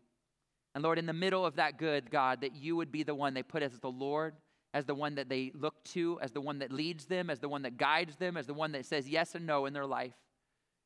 And 0.75 0.85
Lord, 0.85 0.99
in 0.99 1.07
the 1.07 1.13
middle 1.13 1.47
of 1.47 1.57
that 1.57 1.79
good, 1.79 2.11
God, 2.11 2.43
that 2.43 2.55
you 2.55 2.77
would 2.77 2.93
be 2.93 3.03
the 3.03 3.15
one 3.15 3.35
they 3.35 3.43
put 3.43 3.63
as 3.63 3.79
the 3.79 3.91
Lord, 3.91 4.35
as 4.75 4.85
the 4.85 4.95
one 4.95 5.15
that 5.15 5.29
they 5.29 5.53
look 5.55 5.83
to, 5.85 6.19
as 6.21 6.33
the 6.33 6.41
one 6.41 6.59
that 6.59 6.71
leads 6.71 7.07
them, 7.07 7.31
as 7.31 7.41
the 7.41 7.49
one 7.49 7.63
that 7.63 7.79
guides 7.79 8.17
them, 8.17 8.37
as 8.37 8.47
the 8.47 8.55
one 8.55 8.73
that 8.73 8.85
says 8.85 9.09
yes 9.09 9.35
and 9.35 9.47
no 9.47 9.67
in 9.67 9.73
their 9.73 9.87
life. 9.87 10.15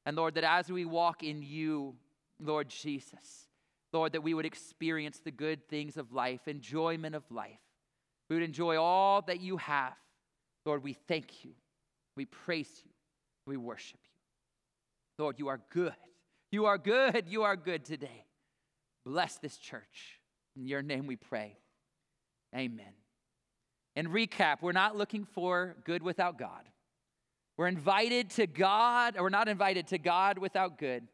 And 0.07 0.17
Lord, 0.17 0.35
that 0.37 0.45
as 0.45 0.71
we 0.71 0.85
walk 0.85 1.23
in 1.23 1.43
you, 1.43 1.97
Lord 2.39 2.69
Jesus, 2.69 3.49
Lord, 3.93 4.13
that 4.13 4.23
we 4.23 4.35
would 4.35 4.47
experience 4.47 5.21
the 5.21 5.31
good 5.31 5.69
things 5.69 5.97
of 5.97 6.13
life, 6.13 6.47
enjoyment 6.47 7.15
of 7.15 7.25
life. 7.31 7.59
We 8.29 8.37
would 8.37 8.45
enjoy 8.45 8.81
all 8.81 9.23
that 9.23 9.41
you 9.41 9.57
have. 9.57 9.95
Lord, 10.65 10.85
we 10.85 10.93
thank 10.93 11.45
you. 11.45 11.53
We 12.17 12.25
praise 12.25 12.71
you. 12.85 12.93
We 13.47 13.57
worship 13.57 13.99
you. 14.05 15.25
Lord, 15.25 15.39
you 15.39 15.49
are 15.49 15.61
good. 15.71 15.95
You 16.53 16.67
are 16.67 16.79
good. 16.79 17.25
You 17.29 17.43
are 17.43 17.57
good 17.57 17.85
today. 17.85 18.27
Bless 19.05 19.39
this 19.39 19.57
church. 19.57 20.21
In 20.57 20.67
your 20.67 20.83
name 20.83 21.07
we 21.07 21.17
pray. 21.17 21.57
Amen. 22.55 22.93
And 23.97 24.09
recap, 24.09 24.57
we're 24.61 24.73
not 24.73 24.97
looking 24.97 25.25
for 25.25 25.77
good 25.85 26.03
without 26.03 26.39
God. 26.39 26.69
We're 27.57 27.67
invited 27.67 28.31
to 28.31 28.47
God, 28.47 29.17
or 29.17 29.25
we're 29.25 29.29
not 29.29 29.49
invited 29.49 29.89
to 29.89 29.99
God 29.99 30.39
without 30.39 30.79
good, 30.79 31.07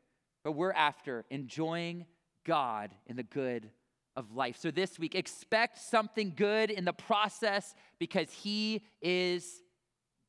but 0.44 0.52
we're 0.52 0.72
after 0.72 1.24
enjoying 1.30 2.06
God 2.46 2.92
in 3.06 3.16
the 3.16 3.22
good 3.22 3.68
of 4.14 4.34
life. 4.34 4.56
So 4.56 4.70
this 4.70 4.98
week, 4.98 5.14
expect 5.14 5.78
something 5.78 6.32
good 6.34 6.70
in 6.70 6.86
the 6.86 6.92
process 6.94 7.74
because 7.98 8.32
He 8.32 8.82
is 9.02 9.60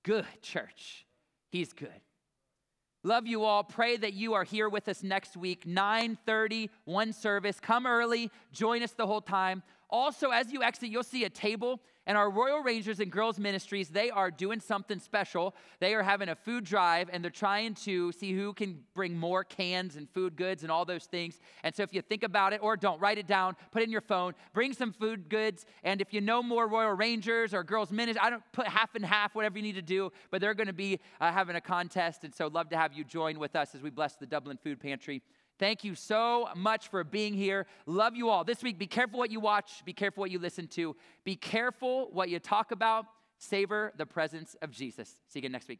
good, 0.03 0.25
church. 0.41 1.06
He's 1.49 1.71
good. 1.71 2.01
Love 3.03 3.25
you 3.27 3.45
all. 3.45 3.63
Pray 3.63 3.95
that 3.95 4.13
you 4.13 4.34
are 4.34 4.43
here 4.43 4.67
with 4.67 4.89
us 4.89 5.03
next 5.03 5.38
week, 5.38 5.65
9:30, 5.65 6.69
one 6.84 7.13
service. 7.13 7.60
Come 7.60 7.86
early, 7.86 8.30
join 8.51 8.84
us 8.84 8.91
the 8.91 9.08
whole 9.08 9.21
time. 9.21 9.63
Also, 9.89 10.32
as 10.32 10.51
you 10.51 10.62
exit, 10.63 10.89
you'll 10.89 11.03
see 11.03 11.23
a 11.23 11.30
table 11.30 11.82
and 12.08 12.17
our 12.17 12.30
Royal 12.30 12.63
Rangers 12.63 13.02
and 13.02 13.12
Girls 13.12 13.38
Ministries, 13.38 13.89
they 13.89 14.10
are 14.10 14.32
doing 14.32 14.62
something 14.62 14.98
special. 14.98 15.54
They 15.82 15.93
are 15.93 16.02
having 16.02 16.30
a 16.30 16.36
food 16.36 16.63
drive 16.63 17.10
and 17.12 17.22
they're 17.22 17.30
trying 17.30 17.76
to 17.76 18.13
see 18.13 18.32
who 18.32 18.54
can 18.54 18.80
bring 18.96 19.17
more 19.17 19.43
cans 19.43 19.98
and 19.98 20.10
food 20.10 20.38
goods 20.38 20.63
and 20.63 20.72
all 20.72 20.86
those 20.86 21.04
things. 21.04 21.41
And 21.63 21.76
so 21.76 21.84
if 21.84 21.93
you 21.93 22.02
think 22.02 22.24
about 22.24 22.54
it 22.54 22.62
or 22.63 22.78
don't, 22.78 23.00
write 23.02 23.17
it 23.17 23.28
down, 23.28 23.58
put 23.72 23.82
it 23.82 23.86
in 23.86 23.91
your 23.91 24.00
phone, 24.00 24.34
bring 24.54 24.72
some 24.72 24.93
food 24.93 25.28
goods. 25.28 25.65
And 25.84 26.00
if 26.00 26.13
you 26.13 26.22
know 26.22 26.41
more 26.41 26.67
Royal 26.67 26.93
Rangers 26.93 27.54
or 27.54 27.62
Girls 27.62 27.91
Ministries, 27.91 28.24
I 28.24 28.30
don't 28.30 28.43
put 28.54 28.67
half 28.67 28.96
and 28.96 29.06
half, 29.06 29.36
whatever 29.36 29.58
you 29.58 29.63
need 29.63 29.76
to 29.76 29.82
do, 29.82 30.13
but 30.32 30.39
they're 30.39 30.54
going 30.54 30.67
to 30.67 30.74
be 30.74 31.02
uh, 31.20 31.34
having 31.34 31.58
a 31.58 31.62
contest. 31.62 32.24
And 32.24 32.34
so 32.34 32.48
love 32.48 32.70
to 32.70 32.78
have 32.78 32.93
you 32.93 33.04
join 33.04 33.38
with 33.38 33.58
us 33.58 33.76
as 33.76 33.82
we 33.82 33.89
bless 33.89 34.15
the 34.15 34.26
Dublin 34.26 34.58
Food 34.63 34.80
Pantry. 34.80 35.22
Thank 35.60 35.84
you 35.84 35.96
so 35.96 36.50
much 36.56 36.89
for 36.89 37.04
being 37.04 37.34
here. 37.34 37.65
Love 37.86 38.15
you 38.15 38.30
all. 38.30 38.43
This 38.43 38.62
week, 38.62 38.78
be 38.78 38.88
careful 38.88 39.17
what 39.17 39.32
you 39.32 39.39
watch, 39.39 39.84
be 39.86 39.93
careful 39.93 40.22
what 40.22 40.32
you 40.32 40.39
listen 40.39 40.67
to, 40.70 40.96
be 41.24 41.36
careful 41.36 42.10
what 42.12 42.30
you 42.30 42.39
talk 42.39 42.72
about. 42.72 43.06
Savor 43.39 43.93
the 43.98 44.06
presence 44.06 44.56
of 44.62 44.72
Jesus. 44.72 45.10
See 45.28 45.39
you 45.39 45.41
again 45.41 45.52
next 45.52 45.67
week. 45.67 45.80